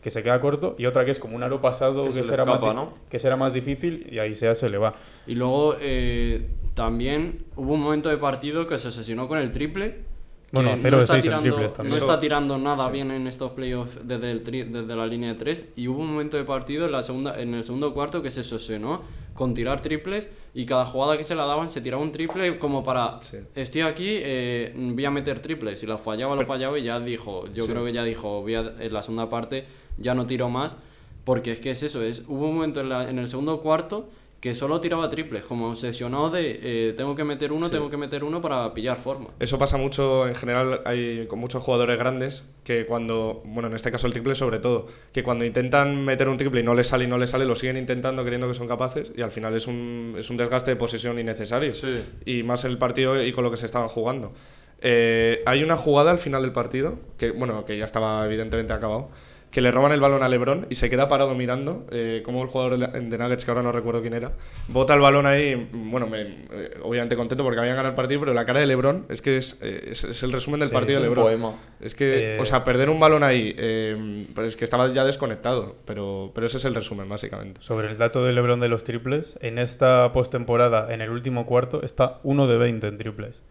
que 0.00 0.10
se 0.10 0.22
queda 0.22 0.38
corto, 0.38 0.76
y 0.78 0.86
otra 0.86 1.04
que 1.04 1.10
es 1.10 1.18
como 1.18 1.34
un 1.34 1.42
aro 1.42 1.60
pasado, 1.60 2.02
Que 2.04 2.08
que, 2.10 2.14
se 2.14 2.20
le 2.20 2.26
será, 2.26 2.44
escapa, 2.44 2.72
más, 2.72 2.88
que 3.08 3.18
será 3.18 3.36
más 3.36 3.52
difícil, 3.52 4.06
y 4.10 4.20
ahí 4.20 4.34
sea, 4.34 4.54
se 4.54 4.68
le 4.68 4.78
va. 4.78 4.94
Y 5.26 5.34
luego 5.34 5.74
eh, 5.80 6.46
también 6.74 7.44
hubo 7.56 7.74
un 7.74 7.80
momento 7.82 8.08
de 8.08 8.16
partido 8.18 8.66
que 8.66 8.78
se 8.78 8.88
obsesionó 8.88 9.28
con 9.28 9.38
el 9.38 9.50
triple. 9.50 10.12
Bueno, 10.52 10.70
no 10.70 10.76
0 10.80 10.96
de 10.98 11.02
está 11.04 11.14
6 11.14 11.24
en 11.24 11.30
tirando- 11.30 11.48
triples 11.56 11.74
también. 11.74 11.96
No 11.98 12.00
está 12.04 12.20
tirando 12.20 12.58
nada 12.58 12.86
sí. 12.86 12.92
bien 12.92 13.10
en 13.10 13.26
estos 13.26 13.52
playoffs 13.52 13.98
desde, 14.06 14.30
el 14.30 14.44
tri- 14.44 14.64
desde 14.70 14.94
la 14.94 15.04
línea 15.06 15.30
de 15.32 15.34
3. 15.38 15.70
Y 15.74 15.88
hubo 15.88 16.00
un 16.02 16.12
momento 16.12 16.36
de 16.36 16.44
partido 16.44 16.86
en, 16.86 16.92
la 16.92 17.02
segunda, 17.02 17.40
en 17.40 17.54
el 17.54 17.64
segundo 17.64 17.92
cuarto 17.92 18.22
que 18.22 18.30
se 18.30 18.40
obsesionó 18.40 19.02
con 19.34 19.52
tirar 19.54 19.80
triples. 19.82 20.28
Y 20.54 20.64
cada 20.64 20.84
jugada 20.86 21.16
que 21.18 21.24
se 21.24 21.34
la 21.34 21.44
daban 21.44 21.66
se 21.66 21.80
tiraba 21.80 22.00
un 22.02 22.12
triple 22.12 22.58
como 22.60 22.84
para. 22.84 23.20
Sí. 23.20 23.38
Estoy 23.56 23.80
aquí, 23.80 24.06
eh, 24.08 24.72
voy 24.76 25.04
a 25.04 25.10
meter 25.10 25.40
triples. 25.40 25.80
Si 25.80 25.86
la 25.86 25.98
fallaba, 25.98 26.36
lo 26.36 26.46
fallaba. 26.46 26.78
Y 26.78 26.84
ya 26.84 27.00
dijo. 27.00 27.46
Yo 27.52 27.64
Sí. 27.64 27.70
creo 27.72 27.84
que 27.84 27.92
ya 27.92 28.04
dijo. 28.04 28.42
Voy 28.42 28.54
a- 28.54 28.74
en 28.78 28.92
la 28.92 29.02
segunda 29.02 29.28
parte 29.28 29.64
ya 29.98 30.14
no 30.14 30.24
tiro 30.26 30.48
más. 30.50 30.76
Porque 31.24 31.50
es 31.50 31.58
que 31.58 31.70
es 31.70 31.82
eso. 31.82 32.00
Es, 32.04 32.26
hubo 32.28 32.46
un 32.48 32.54
momento 32.54 32.80
en, 32.80 32.90
la- 32.90 33.10
en 33.10 33.18
el 33.18 33.26
segundo 33.26 33.60
cuarto 33.60 34.08
que 34.44 34.54
solo 34.54 34.78
tiraba 34.78 35.08
triples, 35.08 35.42
como 35.42 35.70
obsesionado 35.70 36.28
de 36.28 36.60
eh, 36.62 36.92
tengo 36.94 37.16
que 37.16 37.24
meter 37.24 37.50
uno, 37.50 37.64
Sí. 37.68 37.72
tengo 37.72 37.88
que 37.88 37.96
meter 37.96 38.22
uno 38.24 38.42
para 38.42 38.74
pillar 38.74 38.98
forma. 38.98 39.28
Eso 39.40 39.58
pasa 39.58 39.78
mucho, 39.78 40.28
en 40.28 40.34
general, 40.34 40.82
hay 40.84 41.26
con 41.28 41.38
muchos 41.38 41.62
jugadores 41.62 41.98
grandes 41.98 42.46
que 42.62 42.84
cuando, 42.84 43.40
bueno, 43.46 43.68
en 43.70 43.74
este 43.74 43.90
caso 43.90 44.06
el 44.06 44.12
triple 44.12 44.34
sobre 44.34 44.58
todo, 44.58 44.86
que 45.14 45.22
cuando 45.22 45.46
intentan 45.46 46.04
meter 46.04 46.28
un 46.28 46.36
triple 46.36 46.60
y 46.60 46.62
no 46.62 46.74
les 46.74 46.88
sale 46.88 47.04
y 47.04 47.06
no 47.06 47.16
les 47.16 47.30
sale, 47.30 47.46
lo 47.46 47.54
siguen 47.56 47.78
intentando 47.78 48.22
creyendo 48.22 48.46
que 48.46 48.52
son 48.52 48.68
capaces 48.68 49.12
y 49.16 49.22
al 49.22 49.30
final 49.30 49.54
es 49.56 49.66
un, 49.66 50.14
es 50.18 50.28
un 50.28 50.36
desgaste 50.36 50.72
de 50.72 50.76
posesión 50.76 51.18
innecesario. 51.18 51.72
Sí. 51.72 52.04
Y 52.26 52.42
más 52.42 52.66
el 52.66 52.76
partido 52.76 53.22
y 53.24 53.32
con 53.32 53.44
lo 53.44 53.50
que 53.50 53.56
se 53.56 53.64
estaban 53.64 53.88
jugando. 53.88 54.34
Eh, 54.82 55.42
hay 55.46 55.62
una 55.64 55.78
jugada 55.78 56.10
al 56.10 56.18
final 56.18 56.42
del 56.42 56.52
partido, 56.52 56.98
que 57.16 57.30
bueno, 57.30 57.64
que 57.64 57.78
ya 57.78 57.86
estaba 57.86 58.26
evidentemente 58.26 58.74
acabado, 58.74 59.08
que 59.54 59.60
le 59.60 59.70
roban 59.70 59.92
el 59.92 60.00
balón 60.00 60.24
a 60.24 60.28
Lebron 60.28 60.66
y 60.68 60.74
se 60.74 60.90
queda 60.90 61.06
parado 61.06 61.32
mirando 61.36 61.86
eh, 61.92 62.22
como 62.24 62.42
el 62.42 62.48
jugador 62.48 62.76
de 62.76 63.18
Nuggets, 63.18 63.44
que 63.44 63.50
ahora 63.52 63.62
no 63.62 63.70
recuerdo 63.70 64.00
quién 64.02 64.12
era, 64.12 64.32
bota 64.66 64.94
el 64.94 65.00
balón 65.00 65.26
ahí, 65.26 65.68
bueno, 65.72 66.08
me- 66.08 66.22
eh, 66.22 66.74
obviamente 66.82 67.14
contento 67.14 67.44
porque 67.44 67.60
habían 67.60 67.76
ganado 67.76 67.90
el 67.90 67.94
partido, 67.94 68.18
pero 68.20 68.34
la 68.34 68.44
cara 68.44 68.58
de 68.58 68.66
Lebron 68.66 69.06
es 69.08 69.22
que 69.22 69.36
es, 69.36 69.56
eh, 69.62 69.90
es, 69.92 70.02
es 70.02 70.22
el 70.24 70.32
resumen 70.32 70.58
del 70.58 70.70
Sí, 70.70 70.74
partido 70.74 71.00
de 71.00 71.06
Un 71.08 71.14
Lebron. 71.14 71.24
poema. 71.26 71.54
Es 71.80 71.94
que, 71.94 72.34
Eh, 72.36 72.40
o 72.40 72.44
sea, 72.44 72.64
perder 72.64 72.90
un 72.90 72.98
balón 72.98 73.22
ahí, 73.22 73.54
eh, 73.56 74.26
pues 74.34 74.48
es 74.48 74.56
que 74.56 74.64
estaba 74.64 74.88
ya 74.88 75.04
desconectado, 75.04 75.76
pero, 75.84 76.32
pero 76.34 76.48
ese 76.48 76.56
es 76.56 76.64
el 76.64 76.74
resumen, 76.74 77.08
básicamente. 77.08 77.62
Sobre 77.62 77.88
el 77.88 77.96
dato 77.96 78.24
de 78.24 78.32
LeBron 78.32 78.58
de 78.58 78.68
los 78.68 78.82
triples, 78.82 79.38
en 79.40 79.58
esta 79.58 80.10
postemporada, 80.10 80.92
en 80.92 81.00
el 81.00 81.10
último 81.10 81.46
cuarto, 81.46 81.82
está 81.84 82.18
1 82.24 82.48
de 82.48 82.58
20 82.58 82.88
en 82.88 82.98
triples. 82.98 83.42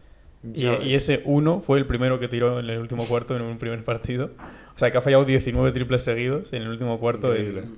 Y, 0.53 0.93
ese 0.93 1.21
1 1.23 1.62
fue 1.62 1.77
el 1.77 1.86
primero 1.86 2.19
que 2.19 2.27
tiró 2.27 2.60
en 2.60 2.69
el 2.69 2.79
último 2.79 3.06
cuarto 3.06 3.36
en 3.36 3.43
un 3.43 3.58
primer 3.58 3.84
partido. 3.84 4.32
O 4.75 4.79
sea, 4.79 4.91
que 4.91 4.97
ha 4.97 5.01
fallado 5.01 5.23
19 5.23 5.71
triples 5.71 6.03
seguidos 6.03 6.51
en 6.51 6.63
el 6.63 6.69
último 6.69 6.99
cuarto 6.99 7.34
en, 7.34 7.77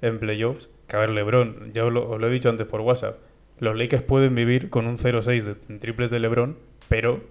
en 0.00 0.18
playoffs. 0.18 0.70
Que 0.86 0.96
a 0.96 1.00
ver, 1.00 1.10
LeBron, 1.10 1.72
ya 1.72 1.84
os 1.84 1.92
lo, 1.92 2.08
os 2.08 2.20
lo 2.20 2.28
he 2.28 2.30
dicho 2.30 2.48
antes 2.48 2.66
por 2.66 2.82
WhatsApp, 2.82 3.18
los 3.58 3.76
Lakers 3.76 4.02
pueden 4.02 4.34
vivir 4.34 4.70
con 4.70 4.86
un 4.86 4.98
0-6 4.98 5.42
de 5.42 5.56
en 5.68 5.80
triples 5.80 6.10
de 6.10 6.20
LeBron, 6.20 6.58
pero 6.88 7.22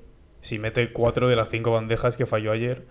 si 0.42 0.60
mete 0.60 0.92
4 0.92 1.30
de 1.30 1.36
las 1.36 1.50
5 1.50 1.72
bandejas 1.72 2.18
que 2.18 2.26
falló 2.26 2.52
ayer, 2.52 2.84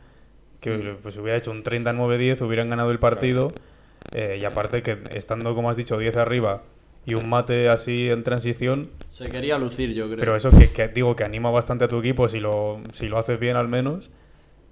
que 0.60 0.96
pues 1.02 1.16
hubiera 1.18 1.36
hecho 1.36 1.50
un 1.50 1.64
39-10, 1.64 2.40
hubieran 2.42 2.68
ganado 2.68 2.90
el 2.90 2.98
partido. 2.98 3.52
Eh, 4.12 4.38
y 4.40 4.44
aparte 4.44 4.82
que 4.82 4.98
estando, 5.10 5.54
como 5.54 5.70
has 5.70 5.76
dicho, 5.76 5.98
10 5.98 6.16
arriba 6.16 6.62
y 7.06 7.14
un 7.14 7.28
mate 7.28 7.68
así 7.68 8.08
en 8.10 8.22
transición, 8.22 8.90
Se 9.06 9.28
quería 9.28 9.58
lucir, 9.58 9.92
yo 9.92 10.06
creo. 10.06 10.18
pero 10.18 10.36
eso 10.36 10.50
que, 10.50 10.70
que 10.70 10.88
digo 10.88 11.16
que 11.16 11.24
anima 11.24 11.50
bastante 11.50 11.84
a 11.84 11.88
tu 11.88 11.98
equipo 11.98 12.28
si 12.28 12.38
lo, 12.40 12.80
si 12.92 13.08
lo 13.08 13.18
haces 13.18 13.38
bien 13.40 13.56
al 13.56 13.68
menos. 13.68 14.10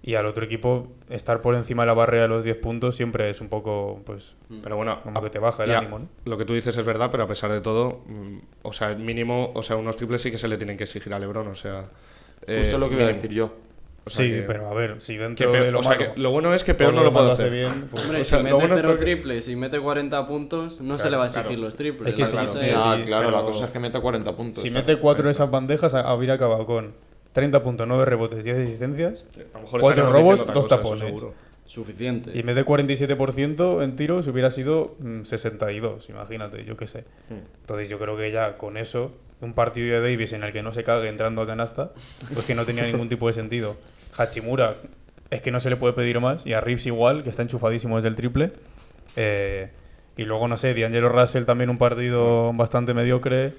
Y 0.02 0.14
al 0.14 0.24
otro 0.24 0.46
equipo 0.46 0.88
estar 1.10 1.42
por 1.42 1.54
encima 1.54 1.82
de 1.82 1.88
la 1.88 1.92
barrera 1.92 2.22
de 2.22 2.28
los 2.28 2.42
10 2.42 2.56
puntos 2.56 2.96
siempre 2.96 3.28
es 3.28 3.42
un 3.42 3.48
poco, 3.50 4.00
pues, 4.06 4.34
Pero 4.62 4.74
bueno, 4.76 5.02
como 5.02 5.18
a- 5.18 5.22
que 5.22 5.28
te 5.28 5.38
baja 5.38 5.64
el 5.64 5.70
ya, 5.70 5.78
ánimo, 5.80 5.98
¿no? 5.98 6.08
Lo 6.24 6.38
que 6.38 6.46
tú 6.46 6.54
dices 6.54 6.74
es 6.74 6.84
verdad, 6.86 7.10
pero 7.10 7.24
a 7.24 7.26
pesar 7.28 7.52
de 7.52 7.60
todo, 7.60 8.00
mm, 8.06 8.38
o 8.62 8.72
sea, 8.72 8.94
mínimo, 8.94 9.50
o 9.54 9.62
sea, 9.62 9.76
unos 9.76 9.96
triples 9.96 10.22
sí 10.22 10.30
que 10.30 10.38
se 10.38 10.48
le 10.48 10.56
tienen 10.56 10.78
que 10.78 10.84
exigir 10.84 11.12
a 11.12 11.18
LeBron, 11.18 11.48
o 11.48 11.54
sea. 11.54 11.90
eh, 12.46 12.60
Justo 12.60 12.78
lo 12.78 12.88
que 12.88 12.94
iba 12.94 13.02
a 13.04 13.06
mínimo. 13.08 13.22
decir 13.22 13.30
yo. 13.36 13.52
O 14.06 14.10
sea 14.10 14.24
sí, 14.24 14.30
que- 14.32 14.42
pero 14.42 14.66
a 14.68 14.74
ver, 14.74 14.96
si 15.00 15.16
dentro 15.16 15.52
peor- 15.52 15.64
de 15.66 15.72
lo 15.72 15.80
o 15.80 15.82
sea, 15.82 15.92
malo, 15.98 16.14
que 16.14 16.20
lo 16.20 16.30
bueno 16.30 16.54
es 16.54 16.64
que 16.64 16.74
peor 16.74 16.94
no 16.94 17.02
lo 17.04 17.12
puede 17.12 17.24
demás 17.26 17.38
hacer. 17.40 17.52
bien, 17.52 17.88
pues- 17.90 18.02
Hombre, 18.04 18.20
O 18.20 18.24
sea, 18.24 18.38
si 18.38 18.42
lo 18.42 18.42
mete 18.44 18.54
bueno 18.56 18.74
cero 18.76 18.88
porque- 18.90 19.04
triples 19.04 19.48
y 19.48 19.56
mete 19.56 19.78
40 19.80 20.26
puntos, 20.26 20.80
no 20.80 20.96
se 20.96 21.02
Claro, 21.02 21.10
le 21.10 21.16
va 21.18 21.22
a 21.22 21.26
exigir 21.26 21.46
claro. 21.48 21.62
los 21.62 21.76
triples. 21.76 22.08
Es 22.08 22.14
que 22.30 22.36
la 22.36 22.48
sí, 22.48 22.58
Ah, 22.76 22.96
sí, 22.98 23.04
claro, 23.06 23.30
la 23.30 23.42
cosa 23.42 23.66
es 23.66 23.70
que 23.70 23.78
mete 23.78 24.00
40 24.00 24.34
puntos. 24.36 24.62
si 24.62 24.70
mete 24.70 24.96
cuatro 24.96 25.22
ahí 25.22 25.26
de 25.26 25.32
está. 25.32 25.44
esas 25.44 25.50
bandejas, 25.52 25.94
habría 25.94 26.34
acabado 26.34 26.64
con 26.66 26.94
30 27.32 27.62
puntos, 27.62 27.86
9 27.86 28.04
rebotes, 28.06 28.42
10 28.42 28.58
asistencias 28.58 29.24
A 29.54 29.58
lo 29.58 29.64
mejor 29.64 29.80
Cuatro 29.80 30.02
estaríamos 30.04 30.12
robos, 30.14 30.40
diciendo 30.40 30.60
otra 30.60 30.76
dos 30.78 30.82
cosa, 30.82 30.94
eso 30.94 31.04
tapones. 31.04 31.20
seguro. 31.20 31.34
Suficiente. 31.66 32.36
y 32.36 32.42
mete 32.42 32.64
47% 32.64 33.82
en 33.84 33.94
tiros, 33.94 34.26
hubiera 34.26 34.50
sido 34.50 34.96
mm, 34.98 35.22
62, 35.22 36.08
imagínate, 36.08 36.64
yo 36.64 36.76
qué 36.76 36.88
sé. 36.88 37.04
Hmm. 37.28 37.34
Entonces 37.60 37.88
yo 37.88 37.98
creo 38.00 38.16
que 38.16 38.32
ya 38.32 38.56
con 38.56 38.76
eso, 38.76 39.12
un 39.40 39.54
partido 39.54 40.00
de 40.00 40.10
Davis 40.10 40.32
en 40.32 40.42
el 40.42 40.52
que 40.52 40.62
no 40.62 40.72
se 40.72 40.84
cague 40.84 41.08
entrando 41.08 41.42
a 41.42 41.46
canasta, 41.46 41.92
pues 42.34 42.46
que 42.46 42.54
no 42.54 42.64
tenía 42.64 42.84
ningún 42.84 43.08
tipo 43.08 43.26
de 43.26 43.32
sentido. 43.32 43.76
Hachimura 44.16 44.76
es 45.30 45.40
que 45.40 45.50
no 45.50 45.60
se 45.60 45.70
le 45.70 45.76
puede 45.76 45.94
pedir 45.94 46.20
más, 46.20 46.44
y 46.46 46.52
a 46.52 46.60
Reeves 46.60 46.86
igual, 46.86 47.22
que 47.22 47.30
está 47.30 47.42
enchufadísimo 47.42 47.96
desde 47.96 48.08
el 48.08 48.16
triple. 48.16 48.52
Eh, 49.16 49.70
y 50.16 50.24
luego, 50.24 50.48
no 50.48 50.56
sé, 50.56 50.74
D'Angelo 50.74 51.08
Russell 51.08 51.44
también 51.44 51.70
un 51.70 51.78
partido 51.78 52.52
bastante 52.52 52.94
mediocre. 52.94 53.54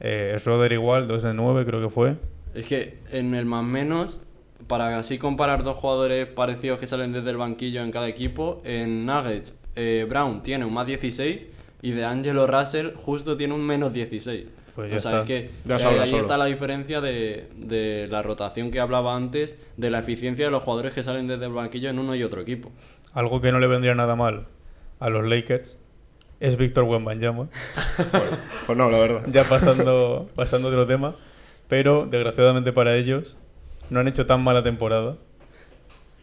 Eh, 0.00 0.34
Schroeder 0.38 0.72
igual, 0.72 1.06
2 1.06 1.22
de 1.22 1.34
9 1.34 1.66
creo 1.66 1.82
que 1.82 1.90
fue. 1.90 2.16
Es 2.54 2.64
que 2.64 2.98
en 3.12 3.34
el 3.34 3.44
más 3.44 3.64
menos, 3.64 4.26
para 4.66 4.98
así 4.98 5.18
comparar 5.18 5.62
dos 5.62 5.76
jugadores 5.76 6.26
parecidos 6.26 6.78
que 6.78 6.86
salen 6.86 7.12
desde 7.12 7.30
el 7.30 7.36
banquillo 7.36 7.82
en 7.82 7.90
cada 7.90 8.08
equipo, 8.08 8.60
en 8.64 9.06
Nuggets, 9.06 9.60
eh, 9.76 10.06
Brown 10.08 10.42
tiene 10.42 10.64
un 10.64 10.72
más 10.74 10.86
16 10.86 11.46
y 11.82 11.92
de 11.92 12.04
Angelo 12.04 12.46
Russell 12.46 12.94
justo 12.96 13.36
tiene 13.36 13.54
un 13.54 13.62
menos 13.62 13.92
16. 13.92 14.46
Pues 14.74 14.90
ya 14.90 14.96
o 14.96 15.00
sea, 15.00 15.10
está. 15.10 15.20
es 15.20 15.26
que 15.26 15.50
Ya 15.64 15.76
eh, 15.76 16.00
ahí 16.00 16.14
está 16.14 16.36
la 16.36 16.44
diferencia 16.46 17.00
de, 17.00 17.48
de 17.56 18.08
la 18.08 18.22
rotación 18.22 18.70
que 18.70 18.80
hablaba 18.80 19.16
antes, 19.16 19.56
de 19.76 19.90
la 19.90 19.98
eficiencia 19.98 20.44
de 20.44 20.50
los 20.50 20.62
jugadores 20.62 20.92
que 20.94 21.02
salen 21.02 21.26
desde 21.26 21.46
el 21.46 21.52
banquillo 21.52 21.90
en 21.90 21.98
uno 21.98 22.14
y 22.14 22.22
otro 22.22 22.40
equipo. 22.40 22.70
Algo 23.12 23.40
que 23.40 23.52
no 23.52 23.58
le 23.58 23.66
vendría 23.66 23.94
nada 23.94 24.16
mal 24.16 24.46
a 25.00 25.08
los 25.08 25.26
Lakers 25.26 25.78
es 26.40 26.56
Víctor 26.56 26.84
Wembanyama. 26.84 27.48
Pues 28.66 28.78
no, 28.78 28.90
la 28.90 28.98
verdad. 28.98 29.22
ya 29.28 29.44
pasando, 29.44 30.28
pasando 30.34 30.70
de 30.70 30.76
otro 30.76 30.86
tema, 30.86 31.16
pero 31.68 32.06
desgraciadamente 32.06 32.72
para 32.72 32.96
ellos 32.96 33.36
no 33.90 34.00
han 34.00 34.08
hecho 34.08 34.26
tan 34.26 34.42
mala 34.42 34.62
temporada 34.62 35.16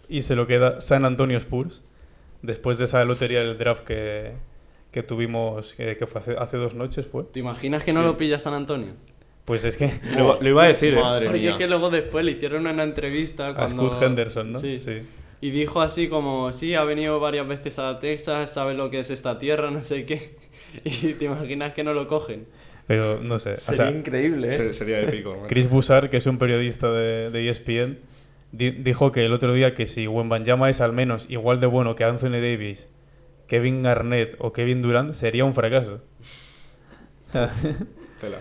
y 0.07 0.21
se 0.21 0.35
lo 0.35 0.47
queda 0.47 0.79
San 0.81 1.05
Antonio 1.05 1.37
Spurs 1.37 1.83
después 2.41 2.77
de 2.77 2.85
esa 2.85 3.03
lotería 3.03 3.39
del 3.39 3.57
draft 3.57 3.83
que, 3.83 4.33
que 4.91 5.03
tuvimos, 5.03 5.73
que, 5.75 5.97
que 5.97 6.07
fue 6.07 6.21
hace, 6.21 6.35
hace 6.37 6.57
dos 6.57 6.75
noches 6.75 7.05
fue. 7.07 7.23
¿Te 7.25 7.39
imaginas 7.39 7.83
que 7.83 7.93
no 7.93 8.01
lo 8.03 8.17
pilla 8.17 8.39
San 8.39 8.53
Antonio? 8.53 8.93
Pues 9.45 9.63
es 9.65 9.77
que 9.77 9.87
Lo, 10.17 10.23
iba- 10.23 10.37
lo 10.41 10.49
iba 10.49 10.63
a 10.63 10.67
decir, 10.67 10.93
¿eh? 10.93 10.99
Madre 11.01 11.25
Porque 11.27 11.39
mía. 11.41 11.51
es 11.51 11.57
que 11.57 11.67
luego 11.67 11.89
después 11.89 12.25
le 12.25 12.31
hicieron 12.33 12.67
una 12.67 12.83
entrevista 12.83 13.49
a 13.49 13.55
cuando... 13.55 13.91
Scoot 13.91 14.01
Henderson, 14.01 14.51
¿no? 14.51 14.59
Sí. 14.59 14.77
Y 15.39 15.51
dijo 15.51 15.81
así 15.81 16.07
como, 16.09 16.51
sí, 16.51 16.73
ha 16.73 16.83
venido 16.83 17.19
varias 17.19 17.47
veces 17.47 17.77
a 17.79 17.99
Texas, 17.99 18.51
sabe 18.53 18.73
lo 18.73 18.89
que 18.89 18.99
es 18.99 19.09
esta 19.11 19.37
tierra, 19.39 19.69
no 19.71 19.81
sé 19.83 20.05
qué. 20.05 20.35
Y 20.83 21.13
te 21.13 21.25
imaginas 21.25 21.73
que 21.73 21.83
no 21.83 21.93
lo 21.93 22.07
cogen. 22.07 22.45
Pero 22.87 23.19
no 23.21 23.37
sé, 23.37 23.51
o 23.51 23.53
Sería 23.55 23.87
sea, 23.89 23.91
increíble, 23.91 24.47
¿eh? 24.47 24.51
Se- 24.57 24.73
Sería 24.73 25.01
épico. 25.01 25.29
macho. 25.31 25.43
Chris 25.47 25.69
Bussard, 25.69 26.09
que 26.09 26.17
es 26.17 26.25
un 26.25 26.37
periodista 26.37 26.91
de, 26.91 27.29
de 27.31 27.49
ESPN, 27.49 27.99
di- 28.53 28.71
dijo 28.71 29.11
que 29.11 29.25
el 29.25 29.33
otro 29.33 29.53
día 29.53 29.73
que 29.73 29.85
si 29.85 30.07
Wembanyama 30.07 30.69
es 30.69 30.79
al 30.81 30.93
menos 30.93 31.25
igual 31.29 31.59
de 31.59 31.67
bueno 31.67 31.95
que 31.95 32.03
Anthony 32.05 32.31
Davis, 32.41 32.87
Kevin 33.47 33.81
Garnett 33.81 34.35
o 34.39 34.51
Kevin 34.53 34.81
Durant, 34.81 35.13
sería 35.13 35.45
un 35.45 35.53
fracaso. 35.53 36.01
Tela. 37.33 38.37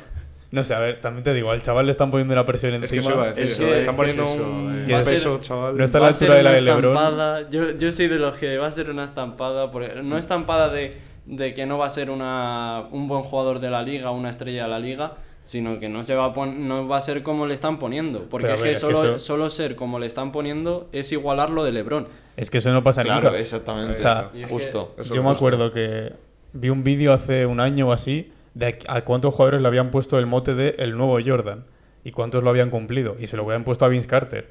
No 0.53 0.62
sé, 0.64 0.75
a 0.75 0.79
ver, 0.79 1.01
también 1.01 1.25
te 1.25 1.35
digo, 1.35 1.51
al 1.51 1.61
chaval 1.61 1.87
le 1.87 1.92
están 1.92 2.11
poniendo 2.11 2.33
una 2.33 2.47
presión 2.47 2.73
Es 2.83 2.90
que 2.90 2.97
encima. 2.99 3.12
eso 3.14 3.21
iba 3.23 3.31
a 3.31 3.35
decir. 3.35 3.45
Es 3.45 3.57
que- 3.57 3.64
le 3.71 3.79
están 3.81 3.97
¿qué 3.97 4.03
es 4.07 4.14
poniendo 4.16 4.23
eso? 4.35 4.49
un 4.49 5.05
peso, 5.05 5.40
chaval. 5.40 5.77
no 5.77 5.85
está 5.85 5.99
a 5.99 6.01
la 6.03 6.07
altura 6.09 6.35
de 6.37 6.42
la 6.45 6.51
de 6.53 6.62
LeBron. 6.62 6.85
estampada. 6.97 7.51
Yo, 7.51 7.71
yo 7.73 7.92
soy 7.92 8.07
de 8.09 8.19
los 8.19 8.37
que 8.37 8.57
va 8.57 8.66
a 8.69 8.73
ser 8.73 8.88
una 8.90 9.05
estampada. 9.05 9.71
porque- 9.73 10.01
no 10.03 10.16
estampada 10.16 10.69
de, 10.71 10.97
de 11.27 11.53
que 11.53 11.66
no 11.66 11.79
va 11.79 11.87
a 11.87 11.90
ser 11.90 12.11
una, 12.11 12.85
un 12.92 13.09
buen 13.09 13.23
jugador 13.23 13.59
de 13.59 13.71
la 13.71 13.83
liga, 13.83 14.11
una 14.12 14.31
estrella 14.31 14.62
de 14.62 14.69
la 14.69 14.79
liga, 14.79 15.14
sino 15.46 15.78
que 15.80 15.88
no, 15.88 16.02
se 16.02 16.14
va 16.14 16.26
a 16.26 16.32
pon- 16.35 16.66
no 16.68 16.87
va 16.88 16.96
a 16.98 17.00
ser 17.00 17.22
como 17.22 17.46
le 17.46 17.54
están 17.54 17.78
poniendo. 17.78 18.24
Porque 18.28 18.52
es 18.52 18.61
que 18.61 18.72
es 18.72 18.74
que 18.74 18.80
solo, 18.80 18.98
eso- 18.98 19.18
solo 19.18 19.48
ser 19.48 19.76
como 19.76 19.98
le 19.98 20.06
están 20.06 20.32
poniendo 20.32 20.88
es 20.92 21.11
igualar 21.12 21.50
lo 21.50 21.64
de 21.64 21.72
Lebron. 21.72 22.04
Es 22.37 22.50
que 22.50 22.59
eso 22.59 22.72
no 22.72 22.82
pasa 22.82 23.02
Claro, 23.04 23.28
nunca. 23.28 23.38
exactamente. 23.40 23.96
O 23.96 24.00
sea, 24.00 24.30
Y 24.35 24.42
es 24.42 24.50
justo. 24.50 24.94
Eso 24.98 25.14
Yo 25.14 25.22
me 25.22 25.30
acuerdo 25.30 25.72
que 25.72 26.12
vi 26.52 26.68
un 26.68 26.82
vídeo 26.85 27.12
hace 27.12 27.46
un 27.46 27.61
año 27.61 27.88
o 27.88 27.92
así 27.92 28.32
de 28.54 28.78
a 28.88 29.02
cuántos 29.02 29.32
jugadores 29.35 29.61
le 29.62 29.68
habían 29.68 29.90
puesto 29.90 30.18
el 30.18 30.26
mote 30.26 30.54
de 30.54 30.74
el 30.78 30.96
nuevo 30.96 31.18
Jordan 31.24 31.64
y 32.04 32.11
cuántos 32.12 32.42
lo 32.42 32.50
habían 32.50 32.70
cumplido. 32.70 33.16
Y 33.18 33.26
se 33.28 33.37
lo 33.37 33.44
habían 33.44 33.64
puesto 33.64 33.85
a 33.85 33.88
Vince 33.88 34.09
Carter. 34.09 34.50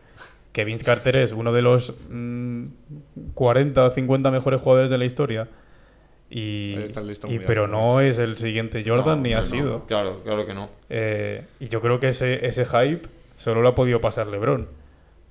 Que 0.54 0.64
Vince 0.64 0.86
Carter 0.86 1.18
es 1.18 1.34
uno 1.34 1.52
de 1.52 1.62
los 1.62 1.94
mm, 2.10 2.66
40 3.34 3.84
o 3.84 3.90
50 3.92 4.32
mejores 4.32 4.62
jugadores 4.62 4.90
de 4.90 4.98
la 4.98 5.06
historia. 5.06 5.48
Y, 6.38 6.76
pero 7.48 7.66
no 7.68 8.02
es 8.02 8.20
el 8.20 8.36
siguiente 8.38 8.84
Jordan 8.86 9.18
No, 9.20 9.24
ni 9.24 9.30
no, 9.32 9.38
ha 9.38 9.40
no. 9.42 9.46
sido. 9.46 9.86
Claro, 9.86 10.22
claro 10.24 10.46
que 10.46 10.54
no. 10.54 10.70
Eh, 10.90 11.44
y 11.62 11.70
yo 11.70 11.80
creo 11.80 12.00
que 12.02 12.10
ese, 12.10 12.46
ese 12.46 12.66
hype 12.66 13.08
solo 13.38 13.62
lo 13.62 13.70
ha 13.70 13.76
podido 13.76 14.02
pasar 14.02 14.28
LeBron. 14.28 14.68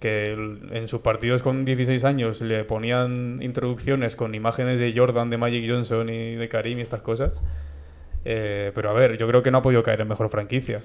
Que 0.01 0.33
el- 0.33 0.71
en 0.73 0.89
sus 0.89 1.01
partidos 1.03 1.43
con 1.43 1.65
16 1.67 2.05
años 2.05 2.41
le 2.41 2.65
ponían 2.65 3.41
introducciones 3.43 4.17
con 4.17 4.35
imágenes 4.35 4.79
de 4.81 4.95
Jordan, 4.97 5.29
de 5.29 5.37
Magic 5.37 5.69
Johnson 5.71 6.09
y 6.09 6.37
de 6.37 6.49
Karim 6.49 6.79
y 6.79 6.83
estas 6.83 7.03
cosas. 7.03 7.43
Eh, 8.25 8.73
pero 8.75 8.89
a 8.89 8.95
ver, 8.95 9.19
yo 9.19 9.29
creo 9.29 9.43
que 9.43 9.51
no 9.51 9.59
ha 9.59 9.63
podido 9.63 9.83
caer 9.83 10.01
en 10.01 10.09
mejor 10.09 10.31
franquicia 10.31 10.83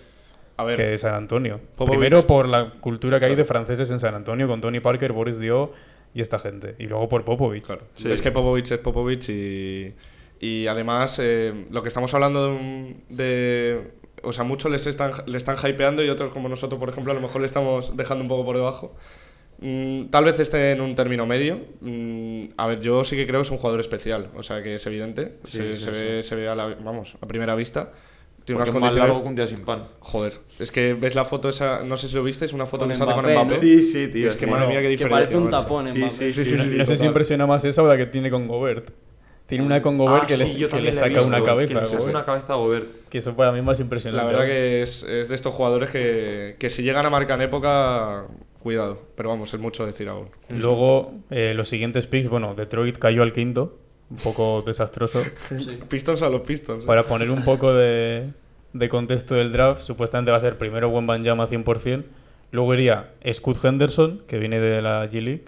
A 0.57 0.65
ver, 0.65 0.75
que 0.75 0.97
San 0.97 1.13
Antonio. 1.15 1.61
Popovich- 1.77 1.91
Primero 1.91 2.27
por 2.27 2.47
la 2.49 2.71
cultura 2.81 3.19
que 3.21 3.27
hay 3.27 3.35
de 3.35 3.45
franceses 3.45 3.89
en 3.91 3.99
San 4.01 4.15
Antonio 4.15 4.47
con 4.49 4.59
Tony 4.59 4.81
Parker, 4.81 5.13
Boris 5.13 5.39
Dio 5.39 5.71
y 6.13 6.21
esta 6.21 6.39
gente. 6.39 6.75
Y 6.79 6.85
luego 6.87 7.07
por 7.09 7.23
Popovich. 7.25 7.63
Claro. 7.65 7.83
Sí. 7.95 8.11
Es 8.11 8.21
que 8.21 8.31
Popovich 8.31 8.71
es 8.71 8.79
Popovich 8.79 9.29
y, 9.29 9.93
y 10.39 10.67
además 10.67 11.19
eh, 11.21 11.65
lo 11.69 11.81
que 11.81 11.87
estamos 11.89 12.13
hablando 12.13 12.47
de, 12.53 12.95
de- 13.09 13.91
O 14.23 14.33
sea, 14.33 14.43
muchos 14.43 14.71
les 14.71 14.85
están, 14.87 15.11
le 15.27 15.37
están 15.37 15.57
hypeando 15.57 16.03
y 16.03 16.09
otros 16.09 16.31
como 16.31 16.49
nosotros, 16.49 16.79
por 16.79 16.89
ejemplo, 16.89 17.11
a 17.11 17.15
lo 17.15 17.21
mejor 17.21 17.41
le 17.41 17.47
estamos 17.47 17.95
dejando 17.95 18.23
un 18.23 18.27
poco 18.27 18.43
por 18.45 18.55
debajo. 18.57 18.95
Mm, 19.61 20.05
tal 20.05 20.23
vez 20.23 20.39
esté 20.39 20.71
en 20.71 20.81
un 20.81 20.95
término 20.95 21.25
medio. 21.25 21.59
Mm, 21.81 22.45
a 22.57 22.67
ver, 22.67 22.79
yo 22.79 23.03
sí 23.03 23.15
que 23.17 23.27
creo 23.27 23.39
que 23.41 23.45
es 23.45 23.51
un 23.51 23.57
jugador 23.57 23.79
especial. 23.81 24.29
O 24.35 24.43
sea, 24.43 24.63
que 24.63 24.75
es 24.75 24.85
evidente. 24.87 25.33
Sí, 25.43 25.57
se, 25.57 25.73
sí, 25.73 25.83
se 25.83 25.93
sí. 25.93 26.05
ve, 26.05 26.23
se 26.23 26.35
ve 26.35 26.47
a 26.47 26.55
la, 26.55 26.67
vamos, 26.83 27.17
a 27.21 27.27
primera 27.27 27.55
vista. 27.55 27.91
Tiene 28.53 28.59
Porque 28.63 28.69
unas 28.69 28.69
es 28.69 28.73
más 28.73 28.81
condiciones... 28.81 29.09
largo 29.09 29.21
que 29.23 29.29
un 29.29 29.35
día 29.35 29.47
sin 29.47 29.59
pan. 29.65 29.87
Joder, 29.99 30.33
es 30.57 30.71
que 30.71 30.93
ves 30.95 31.15
la 31.15 31.25
foto 31.25 31.49
esa, 31.49 31.83
no 31.85 31.97
sé 31.97 32.07
si 32.07 32.15
lo 32.15 32.23
viste, 32.23 32.45
es 32.45 32.53
una 32.53 32.65
foto 32.65 32.81
Con 32.81 32.89
que 32.89 32.95
sale 32.95 33.13
con 33.13 33.23
Mbappé. 33.25 33.55
Sí, 33.57 33.81
sí, 33.83 34.07
tío. 34.07 34.27
Es 34.27 34.35
que 34.37 34.45
sí. 34.45 34.51
madre 34.51 34.67
mía, 34.67 34.77
qué 34.77 34.83
Que 34.83 34.89
diferencia. 34.89 35.17
parece 35.17 35.37
un 35.37 35.49
tapón 35.49 35.85
Mbappé. 35.85 36.09
sí, 36.09 36.31
sí, 36.31 36.45
sí, 36.45 36.55
no 36.57 36.63
sí, 36.63 36.77
no 36.77 36.85
sé 36.85 36.97
si 36.97 37.05
impresiona 37.05 37.45
más 37.47 37.63
esa 37.65 37.83
o 37.83 37.87
la 37.87 37.97
que 37.97 38.05
tiene 38.07 38.29
con 38.31 38.47
Gobert. 38.47 38.89
Tiene 39.45 39.63
una 39.65 39.81
con 39.81 39.97
Gobert 39.97 40.23
Ah, 40.25 40.27
que, 40.27 40.35
sí, 40.35 40.57
yo 40.59 40.69
que 40.69 40.79
le 40.79 40.93
saca 40.93 41.23
una 41.23 41.43
cabeza. 41.43 41.79
Que 41.81 41.85
Gobert. 41.87 42.07
una 42.09 42.23
cabeza 42.25 42.53
a 42.53 42.55
Gobert. 42.57 43.07
Que 43.09 43.17
eso 43.17 43.35
para 43.35 43.51
mí 43.51 43.57
es 43.59 43.65
más 43.65 43.79
impresionante. 43.79 44.23
La 44.23 44.31
verdad 44.31 44.45
que 44.45 44.81
es, 44.83 45.01
es 45.03 45.29
de 45.29 45.33
estos 45.35 45.53
jugadores 45.55 45.89
que, 45.89 46.55
que 46.59 46.69
si 46.69 46.83
llegan 46.83 47.05
a 47.07 47.09
marcar 47.09 47.39
en 47.41 47.47
época, 47.47 48.27
cuidado. 48.59 49.01
Pero 49.15 49.29
vamos, 49.29 49.51
es 49.53 49.59
mucho 49.59 49.87
decir 49.87 50.07
aún. 50.07 50.27
Luego, 50.49 51.13
eh, 51.31 51.53
los 51.55 51.67
siguientes 51.67 52.05
picks, 52.05 52.29
bueno, 52.29 52.53
Detroit 52.53 52.97
cayó 52.99 53.23
al 53.23 53.33
quinto, 53.33 53.79
un 54.09 54.17
poco 54.17 54.63
desastroso. 54.65 55.21
Sí. 55.49 55.79
Pistons 55.87 56.21
a 56.23 56.29
los 56.29 56.41
Pistons. 56.41 56.83
¿eh? 56.83 56.87
Para 56.87 57.03
poner 57.03 57.29
un 57.29 57.43
poco 57.43 57.73
de, 57.73 58.29
de 58.73 58.89
contexto 58.89 59.35
del 59.35 59.51
draft, 59.51 59.81
supuestamente 59.81 60.31
va 60.31 60.37
a 60.37 60.41
ser 60.41 60.57
primero 60.57 60.89
Wembanyama 60.89 61.47
100%, 61.47 62.03
luego 62.51 62.73
iría 62.73 63.11
Scoot 63.31 63.63
Henderson, 63.63 64.23
que 64.27 64.39
viene 64.39 64.59
de 64.59 64.81
la 64.81 65.05
G 65.09 65.21
League, 65.21 65.45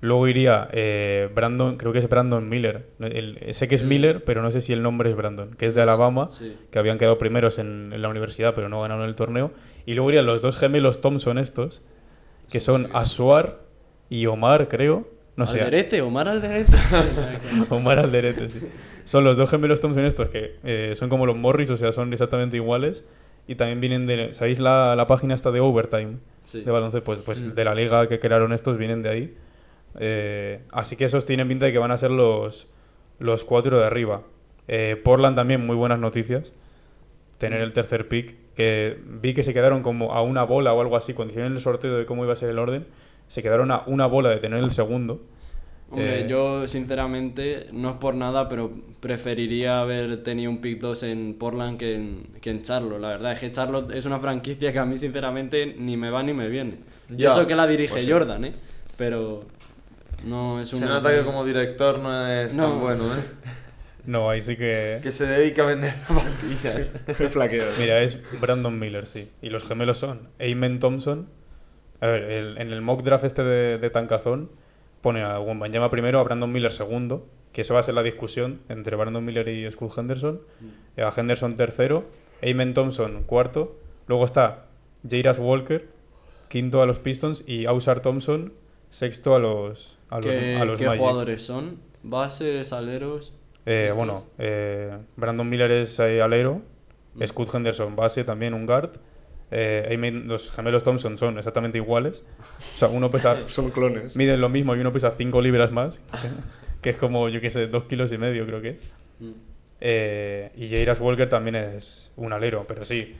luego 0.00 0.26
iría 0.28 0.68
eh, 0.72 1.28
Brandon, 1.34 1.76
creo 1.76 1.92
que 1.92 2.00
es 2.00 2.08
Brandon 2.08 2.48
Miller, 2.48 2.86
El- 3.00 3.38
sé 3.54 3.66
que 3.68 3.74
es 3.76 3.84
Miller, 3.84 4.24
pero 4.24 4.42
no 4.42 4.50
sé 4.50 4.60
si 4.60 4.72
el 4.72 4.82
nombre 4.82 5.10
es 5.10 5.16
Brandon, 5.16 5.50
que 5.54 5.66
es 5.66 5.74
de 5.74 5.82
Alabama, 5.82 6.28
Sí. 6.30 6.56
que 6.70 6.78
habían 6.78 6.98
quedado 6.98 7.18
primeros 7.18 7.58
en, 7.58 7.92
en 7.92 8.02
la 8.02 8.08
universidad, 8.08 8.54
pero 8.54 8.68
no 8.68 8.80
ganaron 8.82 9.04
el 9.04 9.14
torneo, 9.14 9.52
y 9.86 9.94
luego 9.94 10.10
irían 10.10 10.26
los 10.26 10.42
dos 10.42 10.58
gemelos 10.58 11.00
Thompson 11.00 11.38
estos, 11.38 11.82
que 12.50 12.60
son 12.60 12.88
Asuar 12.92 13.60
y 14.10 14.26
Omar, 14.26 14.68
creo. 14.68 15.08
No 15.36 15.46
sé, 15.46 15.60
Alderete, 15.60 16.00
Omar 16.00 16.28
Alderete. 16.28 16.72
Omar 17.70 17.98
Alderete, 17.98 18.48
sí. 18.48 18.60
Son 19.04 19.22
los 19.22 19.36
dos 19.36 19.50
gemelos 19.50 19.80
Thompson 19.80 20.04
estos 20.06 20.28
que 20.30 20.56
eh, 20.64 20.94
son 20.96 21.08
como 21.08 21.26
los 21.26 21.36
Morris, 21.36 21.70
o 21.70 21.76
sea, 21.76 21.92
son 21.92 22.12
exactamente 22.12 22.56
iguales. 22.56 23.04
Y 23.46 23.54
también 23.54 23.80
vienen 23.80 24.06
de... 24.06 24.32
¿Sabéis 24.32 24.58
la, 24.58 24.96
la 24.96 25.06
página 25.06 25.34
esta 25.34 25.52
de 25.52 25.60
Overtime? 25.60 26.16
Sí. 26.42 26.62
De 26.62 26.70
baloncesto. 26.70 27.04
Pues, 27.04 27.20
pues 27.20 27.54
de 27.54 27.64
la 27.64 27.74
liga 27.74 28.08
que 28.08 28.18
crearon 28.18 28.52
estos 28.52 28.76
vienen 28.76 29.02
de 29.02 29.08
ahí. 29.08 29.36
Eh, 29.98 30.62
así 30.72 30.96
que 30.96 31.04
esos 31.04 31.24
tienen 31.24 31.46
pinta 31.46 31.66
de 31.66 31.72
que 31.72 31.78
van 31.78 31.92
a 31.92 31.98
ser 31.98 32.10
los, 32.10 32.66
los 33.18 33.44
cuatro 33.44 33.78
de 33.78 33.84
arriba. 33.84 34.22
Eh, 34.66 35.00
Portland 35.02 35.36
también, 35.36 35.64
muy 35.64 35.76
buenas 35.76 36.00
noticias. 36.00 36.54
Tener 37.38 37.60
el 37.60 37.72
tercer 37.72 38.08
pick. 38.08 38.34
Que 38.54 38.98
vi 39.04 39.34
que 39.34 39.44
se 39.44 39.54
quedaron 39.54 39.82
como 39.82 40.12
a 40.12 40.22
una 40.22 40.42
bola 40.42 40.72
o 40.72 40.80
algo 40.80 40.96
así. 40.96 41.14
Cuando 41.14 41.30
hicieron 41.30 41.52
el 41.52 41.60
sorteo 41.60 41.96
de 41.96 42.06
cómo 42.06 42.24
iba 42.24 42.32
a 42.32 42.36
ser 42.36 42.50
el 42.50 42.58
orden, 42.58 42.86
se 43.28 43.42
quedaron 43.42 43.70
a 43.70 43.82
una 43.86 44.06
bola 44.06 44.30
de 44.30 44.38
tener 44.38 44.62
el 44.62 44.70
segundo. 44.70 45.22
Hombre, 45.90 46.22
Eh, 46.22 46.26
yo 46.28 46.66
sinceramente, 46.66 47.68
no 47.72 47.90
es 47.90 47.96
por 47.96 48.14
nada, 48.14 48.48
pero 48.48 48.72
preferiría 49.00 49.80
haber 49.80 50.22
tenido 50.24 50.50
un 50.50 50.58
pick 50.60 50.80
2 50.80 51.02
en 51.04 51.34
Portland 51.38 51.78
que 51.78 51.94
en, 51.94 52.26
que 52.40 52.50
en 52.50 52.62
Charlotte. 52.62 53.00
La 53.00 53.08
verdad 53.08 53.32
es 53.32 53.38
que 53.40 53.52
Charlotte 53.52 53.92
es 53.94 54.04
una 54.04 54.18
franquicia 54.18 54.72
que 54.72 54.78
a 54.80 54.84
mí 54.84 54.96
sinceramente 54.96 55.76
ni 55.78 55.96
me 55.96 56.10
va 56.10 56.22
ni 56.24 56.32
me 56.32 56.48
viene. 56.48 56.78
Y 57.08 57.16
Ya, 57.18 57.30
eso 57.30 57.46
que 57.46 57.54
la 57.54 57.66
dirige 57.68 57.92
pues 57.92 58.04
sí. 58.04 58.10
Jordan, 58.10 58.44
¿eh? 58.46 58.52
Pero 58.96 59.44
no 60.24 60.60
es 60.60 60.68
Se 60.68 60.76
una... 60.76 60.86
nota 60.94 61.14
que 61.14 61.24
como 61.24 61.44
director 61.44 61.98
no 62.00 62.26
es 62.28 62.56
No. 62.56 62.68
tan 62.70 62.80
bueno, 62.80 63.04
¿eh? 63.14 63.20
No, 64.06 64.30
ahí 64.30 64.40
sí 64.42 64.56
que... 64.56 65.00
Que 65.02 65.10
se 65.12 65.26
dedica 65.26 65.62
a 65.62 65.66
vender. 65.66 65.92
Flaqueo. 67.30 67.66
Mira, 67.78 68.00
es 68.02 68.18
Brandon 68.40 68.76
Miller, 68.78 69.06
sí. 69.06 69.30
Y 69.42 69.50
los 69.50 69.66
gemelos 69.66 69.98
son 69.98 70.28
Amen 70.40 70.78
Thompson. 70.78 71.28
A 72.00 72.06
ver, 72.08 72.22
el- 72.24 72.58
en 72.58 72.72
el 72.72 72.82
mock 72.82 73.02
draft 73.02 73.24
este 73.24 73.42
de, 73.44 73.78
de 73.78 73.90
Tancazón 73.90 74.50
pone 75.00 75.22
a 75.22 75.38
Wembanyama 75.40 75.90
primero, 75.90 76.18
a 76.20 76.24
Brandon 76.24 76.50
Miller 76.50 76.72
segundo, 76.72 77.26
que 77.52 77.62
eso 77.62 77.74
va 77.74 77.80
a 77.80 77.82
ser 77.82 77.94
la 77.94 78.02
discusión 78.02 78.60
entre 78.68 78.96
Brandon 78.96 79.24
Miller 79.24 79.48
y 79.48 79.70
Scott 79.70 79.96
Henderson. 79.96 80.40
Mm. 80.60 81.00
A 81.00 81.12
Henderson 81.16 81.54
tercero, 81.56 82.04
Amen 82.42 82.74
Thompson 82.74 83.22
cuarto. 83.24 83.78
Luego 84.08 84.24
está 84.24 84.66
Jairas 85.08 85.38
Walker, 85.38 85.88
quinto 86.48 86.82
a 86.82 86.86
los 86.86 86.98
Pistons, 86.98 87.44
y 87.46 87.66
Ausar 87.66 88.00
Thompson, 88.00 88.52
sexto 88.90 89.34
a 89.34 89.38
los, 89.38 89.98
a 90.10 90.20
los, 90.20 90.34
¿Qué, 90.36 90.56
a 90.56 90.64
los 90.64 90.78
qué 90.78 90.86
Magic. 90.86 91.00
jugadores 91.00 91.42
son? 91.42 91.78
¿Bases, 92.02 92.72
aleros? 92.72 93.32
Eh, 93.64 93.90
bueno, 93.94 94.26
eh, 94.38 94.96
Brandon 95.16 95.48
Miller 95.48 95.70
es 95.70 95.98
eh, 96.00 96.20
alero, 96.22 96.62
Mm. 97.14 97.24
Scott 97.26 97.54
Henderson 97.54 97.96
base 97.96 98.24
también, 98.24 98.52
un 98.52 98.66
guard. 98.66 98.90
Eh, 99.50 100.22
los 100.26 100.50
gemelos 100.50 100.82
Thompson 100.82 101.16
son 101.16 101.38
exactamente 101.38 101.78
iguales. 101.78 102.24
O 102.74 102.78
sea, 102.78 102.88
uno 102.88 103.10
pesa, 103.10 103.36
Son 103.48 103.70
clones. 103.70 104.16
miden 104.16 104.40
lo 104.40 104.48
mismo 104.48 104.74
y 104.74 104.80
uno 104.80 104.92
pesa 104.92 105.10
5 105.12 105.40
libras 105.42 105.70
más, 105.72 106.00
que, 106.82 106.90
es 106.90 106.96
como, 106.96 107.28
yo 107.28 107.40
qué 107.40 107.50
sé, 107.50 107.66
2 107.68 107.84
kilos 107.84 108.12
y 108.12 108.18
medio 108.18 108.44
creo 108.46 108.60
que 108.60 108.70
es. 108.70 108.88
Mm. 109.20 109.30
Eh, 109.80 110.50
y 110.56 110.68
Jairas 110.68 111.00
Walker 111.00 111.28
también 111.28 111.54
es 111.56 112.12
un 112.16 112.32
alero, 112.32 112.64
pero 112.66 112.84
sí. 112.84 113.14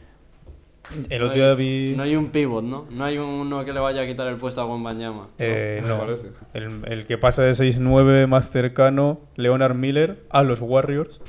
El 1.10 1.20
No 1.20 1.26
otro 1.26 1.36
día 1.36 1.50
hay- 1.50 1.56
vi... 1.56 1.94
No 1.96 2.04
hay 2.04 2.14
un 2.14 2.28
pivot, 2.30 2.62
¿no? 2.64 2.86
No 2.90 3.04
hay 3.04 3.18
uno 3.18 3.64
que 3.64 3.72
le 3.72 3.80
vaya 3.80 4.02
a 4.02 4.06
quitar 4.06 4.28
el 4.28 4.36
puesto 4.36 4.60
a 4.60 4.66
Wembanyama. 4.66 5.28
eh, 5.38 5.80
Me 5.82 5.88
no, 5.88 5.98
parece. 5.98 6.28
el, 6.54 6.70
el 6.86 7.04
que 7.06 7.18
pasa 7.18 7.42
de 7.42 7.52
6'9 7.52 8.26
más 8.28 8.50
cercano, 8.50 9.20
Leonard 9.34 9.74
Miller, 9.74 10.22
a 10.30 10.44
los 10.44 10.60
Warriors 10.62 11.20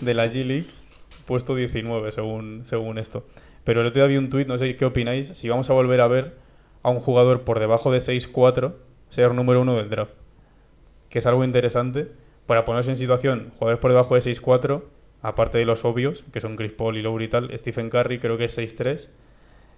de 0.00 0.14
la 0.14 0.26
G 0.26 0.44
League, 0.46 0.68
puesto 1.26 1.54
19 1.54 2.12
según, 2.12 2.62
según 2.64 2.96
esto. 2.98 3.26
Pero 3.66 3.80
el 3.80 3.88
otro 3.88 4.00
día 4.00 4.06
vi 4.06 4.16
un 4.16 4.30
tuit, 4.30 4.46
no 4.46 4.58
sé 4.58 4.76
qué 4.76 4.84
opináis, 4.84 5.26
si 5.26 5.48
vamos 5.48 5.68
a 5.68 5.72
volver 5.72 6.00
a 6.00 6.06
ver 6.06 6.36
a 6.84 6.90
un 6.90 7.00
jugador 7.00 7.42
por 7.42 7.58
debajo 7.58 7.90
de 7.90 7.98
6'4 7.98 8.74
ser 9.08 9.34
número 9.34 9.60
uno 9.60 9.74
del 9.74 9.90
draft. 9.90 10.16
Que 11.10 11.18
es 11.18 11.26
algo 11.26 11.42
interesante 11.42 12.12
para 12.46 12.64
ponerse 12.64 12.92
en 12.92 12.96
situación, 12.96 13.50
jugadores 13.58 13.80
por 13.80 13.90
debajo 13.90 14.14
de 14.14 14.20
6'4, 14.20 14.84
aparte 15.20 15.58
de 15.58 15.64
los 15.64 15.84
obvios, 15.84 16.24
que 16.32 16.40
son 16.40 16.54
Chris 16.54 16.70
Paul 16.70 16.96
y 16.96 17.02
Lowry 17.02 17.24
y 17.24 17.28
tal, 17.28 17.58
Stephen 17.58 17.90
Curry 17.90 18.20
creo 18.20 18.38
que 18.38 18.44
es 18.44 18.56
6'3, 18.56 19.10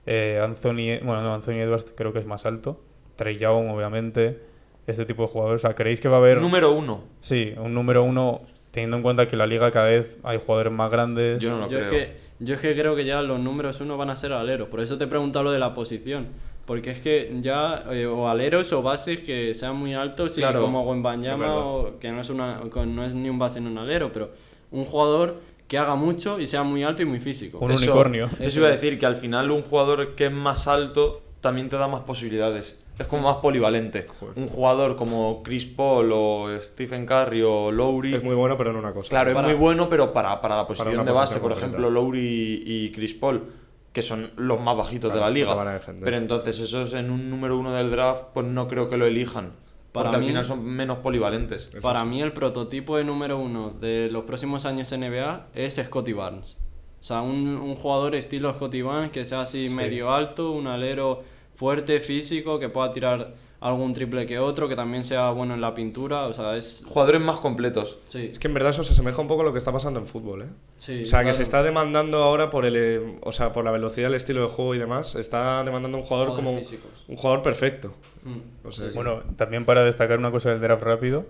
eh, 0.04 0.38
Anthony, 0.44 1.02
bueno, 1.02 1.22
no, 1.22 1.32
Anthony 1.32 1.62
Edwards 1.62 1.94
creo 1.96 2.12
que 2.12 2.18
es 2.18 2.26
más 2.26 2.44
alto, 2.44 2.82
Trey 3.16 3.38
Young 3.38 3.70
obviamente, 3.70 4.42
este 4.86 5.06
tipo 5.06 5.22
de 5.22 5.28
jugadores. 5.28 5.64
O 5.64 5.66
sea, 5.66 5.74
¿creéis 5.74 6.02
que 6.02 6.08
va 6.08 6.16
a 6.16 6.18
haber... 6.18 6.42
Número 6.42 6.72
uno. 6.72 7.04
Sí, 7.20 7.54
un 7.56 7.72
número 7.72 8.02
uno, 8.02 8.42
teniendo 8.70 8.98
en 8.98 9.02
cuenta 9.02 9.26
que 9.26 9.34
en 9.34 9.38
la 9.38 9.46
liga 9.46 9.70
cada 9.70 9.88
vez 9.88 10.18
hay 10.24 10.38
jugadores 10.38 10.74
más 10.74 10.90
grandes. 10.90 11.40
Yo 11.40 11.50
no 11.52 11.60
lo 11.60 11.68
yo, 11.68 11.78
es 11.78 11.86
creo. 11.86 12.00
que, 12.06 12.27
yo 12.40 12.54
es 12.54 12.60
que 12.60 12.74
creo 12.74 12.94
que 12.96 13.04
ya 13.04 13.22
los 13.22 13.40
números 13.40 13.80
uno 13.80 13.96
van 13.96 14.10
a 14.10 14.16
ser 14.16 14.32
aleros. 14.32 14.68
Por 14.68 14.80
eso 14.80 14.96
te 14.98 15.04
he 15.04 15.06
preguntado 15.08 15.44
lo 15.44 15.50
de 15.52 15.58
la 15.58 15.74
posición. 15.74 16.26
Porque 16.66 16.90
es 16.90 17.00
que 17.00 17.34
ya, 17.40 17.84
eh, 17.92 18.04
o 18.06 18.28
aleros 18.28 18.72
o 18.74 18.82
bases 18.82 19.20
que 19.20 19.54
sean 19.54 19.76
muy 19.76 19.94
altos, 19.94 20.36
y 20.36 20.42
Claro, 20.42 20.60
como 20.60 20.82
es 20.82 20.86
Wembanyama, 20.88 21.56
o 21.56 21.98
que 21.98 22.10
no 22.12 22.20
es, 22.20 22.28
una, 22.28 22.60
con- 22.70 22.94
no 22.94 23.04
es 23.04 23.14
ni 23.14 23.30
un 23.30 23.38
base 23.38 23.58
ni 23.60 23.68
un 23.68 23.78
alero, 23.78 24.12
pero 24.12 24.30
un 24.70 24.84
jugador 24.84 25.36
que 25.66 25.78
haga 25.78 25.94
mucho 25.94 26.38
y 26.38 26.46
sea 26.46 26.62
muy 26.64 26.82
alto 26.82 27.00
y 27.00 27.06
muy 27.06 27.20
físico. 27.20 27.58
Un 27.58 27.72
unicornio. 27.72 28.28
Eso 28.38 28.58
iba 28.58 28.68
a 28.68 28.70
decir 28.72 28.98
que 28.98 29.06
al 29.06 29.16
final 29.16 29.50
un 29.50 29.62
jugador 29.62 30.14
que 30.14 30.26
es 30.26 30.32
más 30.32 30.68
alto 30.68 31.22
también 31.40 31.68
te 31.70 31.76
da 31.76 31.88
más 31.88 32.02
posibilidades. 32.02 32.78
Es 32.98 33.06
como 33.06 33.22
más 33.22 33.36
polivalente. 33.36 34.06
Joder. 34.18 34.38
Un 34.38 34.48
jugador 34.48 34.96
como 34.96 35.42
Chris 35.42 35.66
Paul 35.66 36.10
o 36.12 36.48
Stephen 36.60 37.06
Curry 37.06 37.42
o 37.42 37.70
Lowry. 37.70 38.14
Es 38.14 38.24
muy 38.24 38.34
bueno, 38.34 38.56
pero 38.58 38.70
en 38.70 38.76
una 38.76 38.92
cosa. 38.92 39.10
Claro, 39.10 39.32
Para- 39.34 39.48
es 39.48 39.54
muy 39.56 39.62
bueno, 39.62 39.88
pero 39.88 40.12
para, 40.12 40.40
para 40.40 40.56
la 40.56 40.66
posición 40.66 41.06
de 41.06 41.12
base, 41.12 41.38
posición 41.38 41.42
por 41.42 41.50
concreta. 41.52 41.66
ejemplo, 41.76 41.90
Lowry 41.90 42.62
y 42.66 42.90
Chris 42.92 43.14
Paul, 43.14 43.44
que 43.92 44.02
son 44.02 44.30
los 44.36 44.60
más 44.60 44.76
bajitos 44.76 45.10
Claro, 45.10 45.24
de 45.26 45.30
la 45.30 45.34
liga. 45.34 45.50
te 45.52 45.56
van 45.56 45.68
a 45.68 45.72
defender. 45.74 46.04
Pero 46.04 46.16
entonces 46.16 46.58
esos 46.58 46.92
en 46.94 47.10
un 47.10 47.30
número 47.30 47.56
uno 47.56 47.72
del 47.72 47.90
draft, 47.90 48.24
pues 48.34 48.46
no 48.46 48.66
creo 48.68 48.88
que 48.88 48.96
lo 48.96 49.06
elijan. 49.06 49.52
Para 49.92 50.10
porque 50.10 50.16
al 50.16 50.20
mí- 50.22 50.26
final 50.28 50.44
son 50.44 50.64
menos 50.64 50.98
polivalentes. 50.98 51.70
Para 51.80 52.02
sí. 52.02 52.06
mí 52.08 52.20
el 52.20 52.32
prototipo 52.32 52.96
de 52.98 53.04
número 53.04 53.38
uno 53.38 53.70
de 53.80 54.08
los 54.10 54.24
próximos 54.24 54.66
años 54.66 54.92
en 54.92 55.00
NBA 55.04 55.46
es 55.54 55.76
Scotty 55.82 56.12
Barnes. 56.12 56.60
O 57.00 57.04
sea, 57.04 57.22
un, 57.22 57.56
un 57.56 57.74
jugador 57.76 58.14
estilo 58.16 58.52
Scotty 58.52 58.82
Barnes 58.82 59.10
que 59.12 59.24
sea 59.24 59.40
así 59.42 59.68
Sí. 59.68 59.74
medio 59.74 60.12
alto, 60.12 60.50
un 60.50 60.66
alero 60.66 61.22
fuerte, 61.58 61.98
físico, 61.98 62.60
que 62.60 62.68
pueda 62.68 62.92
tirar 62.92 63.34
algún 63.58 63.92
triple 63.92 64.24
que 64.26 64.38
otro, 64.38 64.68
que 64.68 64.76
también 64.76 65.02
sea 65.02 65.30
bueno 65.30 65.54
en 65.54 65.60
la 65.60 65.74
pintura. 65.74 66.26
O 66.26 66.32
sea, 66.32 66.56
es... 66.56 66.84
Jugadores 66.88 67.20
más 67.20 67.38
completos. 67.40 67.98
Sí, 68.06 68.28
Es 68.30 68.38
que 68.38 68.46
en 68.46 68.54
verdad 68.54 68.70
eso 68.70 68.84
se 68.84 68.92
asemeja 68.92 69.20
un 69.20 69.26
poco 69.26 69.42
a 69.42 69.44
lo 69.44 69.52
que 69.52 69.58
está 69.58 69.72
pasando 69.72 69.98
en 69.98 70.06
fútbol, 70.06 70.42
¿eh? 70.42 70.46
sí, 70.76 71.02
o 71.02 71.06
sea, 71.06 71.24
que 71.24 71.32
se 71.32 71.42
está 71.42 71.64
demandando 71.64 72.18
ahora 72.22 72.48
por 72.48 72.64
el, 72.64 72.76
eh, 72.76 73.18
o 73.22 73.32
sea, 73.32 73.52
por 73.52 73.64
la 73.64 73.72
velocidad, 73.72 74.06
el 74.06 74.14
estilo 74.14 74.42
de 74.42 74.48
juego 74.50 74.76
y 74.76 74.78
demás, 74.78 75.08
se 75.08 75.20
está 75.20 75.64
demandando 75.64 75.98
un 75.98 76.04
jugador 76.04 76.28
Jugadores 76.28 76.46
como 76.54 76.58
físicos. 76.60 77.04
un 77.08 77.16
jugador 77.16 77.42
perfecto. 77.42 77.92
Mm. 78.22 78.68
O 78.68 78.70
sea, 78.70 78.90
Bueno, 78.94 79.22
también 79.34 79.64
para 79.64 79.82
destacar 79.82 80.20
una 80.20 80.30
cosa 80.30 80.50
del 80.50 80.60
draft 80.60 80.84
rápido, 80.84 81.26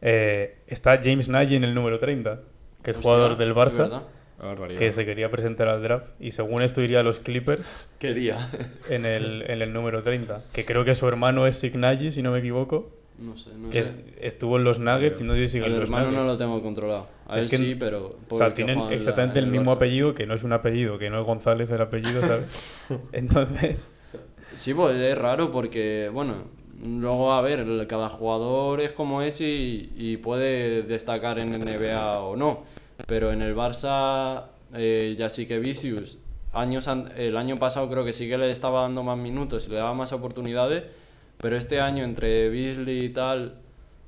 eh, 0.00 0.62
está 0.66 0.98
James 1.02 1.28
Nagy 1.28 1.56
en 1.56 1.64
el 1.64 1.74
número 1.74 1.98
30, 1.98 2.40
que 2.82 2.92
es 2.92 2.96
Hostia, 2.96 3.12
jugador 3.12 3.36
del 3.36 3.50
¿es 3.50 3.56
Barça. 3.56 4.02
Que 4.76 4.92
se 4.92 5.04
quería 5.06 5.30
presentar 5.30 5.68
al 5.68 5.82
draft 5.82 6.06
y 6.20 6.30
según 6.32 6.62
esto 6.62 6.82
iría 6.82 7.00
a 7.00 7.02
los 7.02 7.20
Clippers 7.20 7.72
Quería. 7.98 8.50
en 8.90 9.06
el, 9.06 9.44
en 9.48 9.62
el 9.62 9.72
número 9.72 10.02
30, 10.02 10.42
que 10.52 10.64
creo 10.64 10.84
que 10.84 10.94
su 10.94 11.08
hermano 11.08 11.46
es 11.46 11.58
Sig 11.58 11.76
Nagy, 11.76 12.10
si 12.12 12.22
no 12.22 12.32
me 12.32 12.40
equivoco, 12.40 12.90
No 13.18 13.36
sé, 13.36 13.50
no 13.56 13.70
que 13.70 13.82
sé. 13.82 13.94
estuvo 14.20 14.58
en 14.58 14.64
los 14.64 14.78
Nuggets 14.78 15.20
y 15.22 15.24
no 15.24 15.32
sé 15.34 15.46
si 15.46 15.52
sigue 15.54 15.66
en 15.66 15.72
los 15.78 15.84
hermano 15.88 16.10
no 16.12 16.24
lo 16.24 16.36
tengo 16.36 16.60
controlado. 16.62 17.06
A 17.26 17.38
Es 17.38 17.44
él 17.44 17.50
que- 17.50 17.56
sí, 17.56 17.74
pero... 17.78 18.18
O 18.28 18.36
sea, 18.36 18.52
tienen 18.52 18.78
la- 18.78 18.92
exactamente 18.92 19.38
en 19.38 19.46
el 19.46 19.50
mismo 19.50 19.72
apellido, 19.72 20.14
que 20.14 20.26
no 20.26 20.34
es 20.34 20.44
un 20.44 20.52
apellido, 20.52 20.98
que 20.98 21.08
no 21.10 21.20
es 21.20 21.26
González 21.26 21.70
el 21.70 21.80
apellido, 21.80 22.20
¿sabes? 22.20 22.46
Entonces, 23.12 23.88
Sí, 24.54 24.72
pues 24.74 24.96
es 24.96 25.18
raro 25.18 25.50
porque, 25.50 26.08
bueno, 26.12 26.44
luego 26.82 27.32
a 27.32 27.40
ver, 27.42 27.60
el- 27.60 27.86
cada 27.86 28.08
jugador 28.10 28.80
es 28.80 28.92
como 28.92 29.22
es 29.22 29.40
y, 29.40 29.92
y 29.96 30.18
puede 30.18 30.82
destacar 30.82 31.38
en 31.38 31.50
NBA 31.58 32.20
o 32.20 32.36
no. 32.36 32.64
Pero 33.06 33.32
en 33.32 33.42
el 33.42 33.54
Barça, 33.54 34.44
eh, 34.74 35.14
ya 35.18 35.28
sí 35.28 35.46
que 35.46 35.58
Vicius, 35.58 36.18
años 36.52 36.88
el 37.16 37.36
año 37.36 37.56
pasado 37.56 37.88
creo 37.90 38.04
que 38.04 38.12
sí 38.12 38.28
que 38.28 38.38
le 38.38 38.50
estaba 38.50 38.82
dando 38.82 39.02
más 39.02 39.18
minutos 39.18 39.66
y 39.66 39.70
le 39.70 39.76
daba 39.76 39.94
más 39.94 40.12
oportunidades. 40.12 40.84
Pero 41.38 41.56
este 41.56 41.80
año, 41.80 42.04
entre 42.04 42.48
Beasley 42.48 43.04
y 43.04 43.08
tal, 43.10 43.56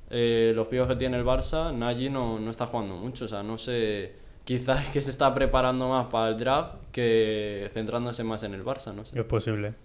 eh, 0.09 0.51
los 0.55 0.67
pibos 0.67 0.87
que 0.87 0.95
tiene 0.95 1.17
el 1.17 1.25
Barça, 1.25 1.73
Nagy 1.73 2.09
no, 2.09 2.39
no 2.39 2.49
está 2.49 2.65
jugando 2.65 2.95
mucho. 2.95 3.25
O 3.25 3.27
sea, 3.27 3.43
no 3.43 3.57
sé. 3.57 4.13
Quizás 4.45 4.87
que 4.87 5.01
se 5.03 5.11
está 5.11 5.31
preparando 5.35 5.89
más 5.89 6.07
para 6.07 6.29
el 6.29 6.37
draft 6.39 6.73
que 6.91 7.69
centrándose 7.73 8.23
más 8.23 8.41
en 8.41 8.55
el 8.55 8.65
Barça, 8.65 8.93
no 8.95 9.03
es 9.03 9.25
posible. 9.25 9.75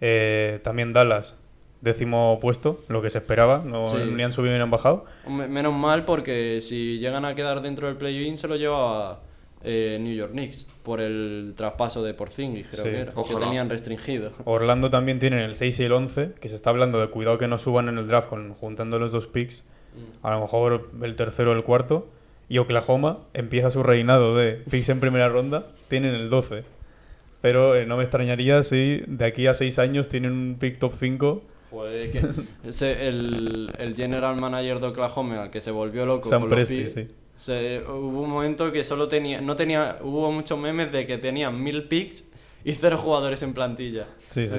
Eh, 0.00 0.60
también 0.62 0.92
Dallas, 0.92 1.36
décimo 1.82 2.38
puesto, 2.40 2.80
lo 2.88 3.02
que 3.02 3.10
se 3.10 3.18
esperaba, 3.18 3.62
no, 3.64 3.84
Sí. 3.86 3.98
ni 4.14 4.22
han 4.22 4.32
subido 4.32 4.54
ni 4.54 4.60
han 4.62 4.70
bajado. 4.70 5.04
Menos 5.28 5.74
mal 5.74 6.04
porque 6.06 6.60
si 6.62 6.98
llegan 6.98 7.24
a 7.26 7.34
quedar 7.34 7.60
dentro 7.60 7.88
del 7.88 7.96
play-in 7.96 8.38
se 8.38 8.48
lo 8.48 8.56
lleva 8.56 9.20
eh, 9.64 9.98
New 10.00 10.12
York 10.14 10.32
Knicks 10.32 10.66
por 10.82 11.00
el 11.00 11.54
traspaso 11.56 12.02
de 12.02 12.14
Porzingis, 12.14 12.66
creo 12.68 12.84
Sí. 12.84 12.90
que 12.90 12.96
era, 13.00 13.12
que 13.12 13.34
tenían 13.36 13.70
restringido. 13.70 14.32
Orlando 14.44 14.90
también 14.90 15.20
tienen 15.20 15.38
el 15.38 15.54
6 15.54 15.78
y 15.78 15.84
el 15.84 15.92
11, 15.92 16.32
que 16.40 16.48
se 16.48 16.56
está 16.56 16.70
hablando 16.70 17.00
de 17.00 17.06
cuidado 17.08 17.38
que 17.38 17.46
no 17.46 17.58
suban 17.58 17.88
en 17.88 17.96
el 17.98 18.08
draft 18.08 18.28
con, 18.28 18.54
juntando 18.54 18.98
los 18.98 19.12
dos 19.12 19.28
picks, 19.28 19.64
Mm. 19.94 20.26
a 20.26 20.30
lo 20.32 20.40
mejor 20.40 20.88
el 21.02 21.14
tercero 21.16 21.50
o 21.52 21.54
el 21.54 21.62
cuarto. 21.62 22.08
Y 22.48 22.58
Oklahoma 22.58 23.18
empieza 23.34 23.70
su 23.70 23.82
reinado 23.84 24.36
de 24.36 24.54
picks 24.70 24.88
en 24.88 24.98
primera 25.00 25.28
ronda, 25.28 25.66
tienen 25.88 26.14
el 26.14 26.28
12. 26.28 26.64
Pero 27.40 27.76
eh, 27.76 27.86
no 27.86 27.96
me 27.96 28.02
extrañaría 28.04 28.62
si 28.62 29.02
de 29.06 29.24
aquí 29.24 29.46
a 29.46 29.54
6 29.54 29.78
años 29.78 30.08
tienen 30.08 30.32
un 30.32 30.56
pick 30.58 30.78
top 30.78 30.92
5 30.98 31.42
Es 31.86 32.10
que 32.10 32.20
ese- 32.68 33.08
el, 33.08 33.70
el 33.78 33.94
general 33.96 34.36
manager 34.40 34.80
de 34.80 34.86
Oklahoma 34.88 35.50
que 35.50 35.60
se 35.60 35.70
volvió 35.70 36.04
loco 36.06 36.28
los 36.30 36.44
Presti, 36.48 36.88
sí. 36.88 37.08
se- 37.34 37.82
hubo 37.88 38.22
un 38.22 38.30
momento 38.30 38.70
que 38.72 38.84
solo 38.84 39.08
tenía, 39.08 39.40
no 39.40 39.56
tenía, 39.56 39.98
hubo 40.02 40.30
muchos 40.30 40.58
memes 40.58 40.92
de 40.92 41.06
que 41.06 41.18
tenían 41.18 41.62
mil 41.62 41.84
picks 41.84 42.28
y 42.64 42.72
cero 42.72 42.98
jugadores 42.98 43.42
en 43.42 43.54
plantilla. 43.54 44.06
Sí, 44.28 44.46
sí. 44.46 44.56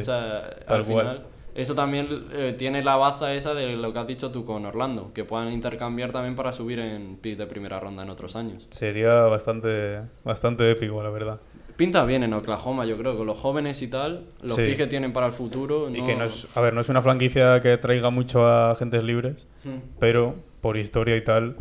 Al 0.67 0.83
final, 0.83 1.23
eso 1.55 1.75
también 1.75 2.07
eh, 2.33 2.55
tiene 2.57 2.83
la 2.83 2.95
baza 2.95 3.33
esa 3.33 3.53
de 3.53 3.75
lo 3.75 3.93
que 3.93 3.99
has 3.99 4.07
dicho 4.07 4.31
tú 4.31 4.43
con 4.43 4.65
Orlando, 4.65 5.11
que 5.13 5.23
puedan 5.23 5.53
intercambiar 5.53 6.11
también 6.11 6.35
para 6.35 6.51
subir 6.51 6.79
en 6.79 7.15
pick 7.17 7.37
de 7.37 7.45
primera 7.45 7.79
ronda 7.79 8.01
en 8.03 8.09
otros 8.09 8.35
años. 8.35 8.65
Sería 8.71 9.13
bastante, 9.25 10.01
bastante 10.23 10.69
épico, 10.71 11.01
la 11.03 11.11
verdad. 11.11 11.39
Pinta 11.75 12.03
bien 12.05 12.23
en 12.23 12.33
Oklahoma, 12.33 12.85
yo 12.85 12.97
creo, 12.97 13.17
con 13.17 13.25
los 13.27 13.37
jóvenes 13.37 13.81
y 13.81 13.87
tal, 13.89 14.25
los 14.41 14.55
Sí. 14.55 14.75
que 14.75 14.87
tienen 14.87 15.11
para 15.13 15.27
el 15.27 15.31
futuro. 15.33 15.89
Y 15.89 15.99
no- 16.01 16.05
que 16.05 16.15
no 16.15 16.23
es, 16.25 16.47
a 16.55 16.61
ver, 16.61 16.73
no 16.73 16.81
es 16.81 16.89
una 16.89 17.01
franquicia 17.01 17.59
que 17.61 17.77
traiga 17.77 18.09
mucho 18.09 18.45
a 18.45 18.71
agentes 18.71 19.03
libres, 19.03 19.47
Mm. 19.63 19.69
pero 19.99 20.35
por 20.61 20.77
historia 20.77 21.15
y 21.15 21.23
tal 21.23 21.55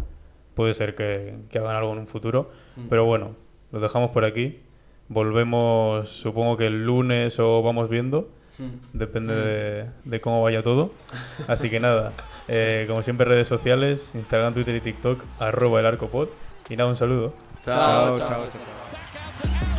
puede 0.55 0.75
ser 0.75 0.95
que, 0.95 1.37
que 1.51 1.59
hagan 1.59 1.77
algo 1.77 1.93
en 1.93 1.99
un 2.01 2.07
futuro. 2.07 2.51
Mm. 2.77 2.89
Pero 2.89 3.05
bueno, 3.05 3.37
lo 3.73 3.81
dejamos 3.81 4.11
por 4.11 4.25
aquí. 4.25 4.61
Volvemos, 5.09 6.09
supongo 6.09 6.57
que 6.57 6.67
el 6.67 6.85
lunes 6.85 7.39
o 7.39 7.63
vamos 7.63 7.89
viendo. 7.89 8.31
Mm. 8.59 8.97
Depende 8.99 9.35
de, 9.35 9.87
de 10.05 10.21
cómo 10.21 10.43
vaya 10.43 10.63
todo. 10.63 10.93
Así 11.49 11.71
que 11.71 11.81
nada, 11.81 12.13
eh, 12.49 12.85
como 12.87 13.03
siempre 13.03 13.25
redes 13.27 13.49
sociales, 13.49 14.15
Instagram, 14.15 14.53
Twitter 14.55 14.75
y 14.77 14.81
TikTok, 14.81 15.23
arroba 15.39 15.81
el 15.81 15.87
arcopod. 15.87 16.29
Y 16.69 16.77
nada, 16.77 16.89
un 16.91 16.97
saludo. 16.97 17.35
Chao, 17.61 18.15
chao, 18.17 18.49
chao. 18.49 19.72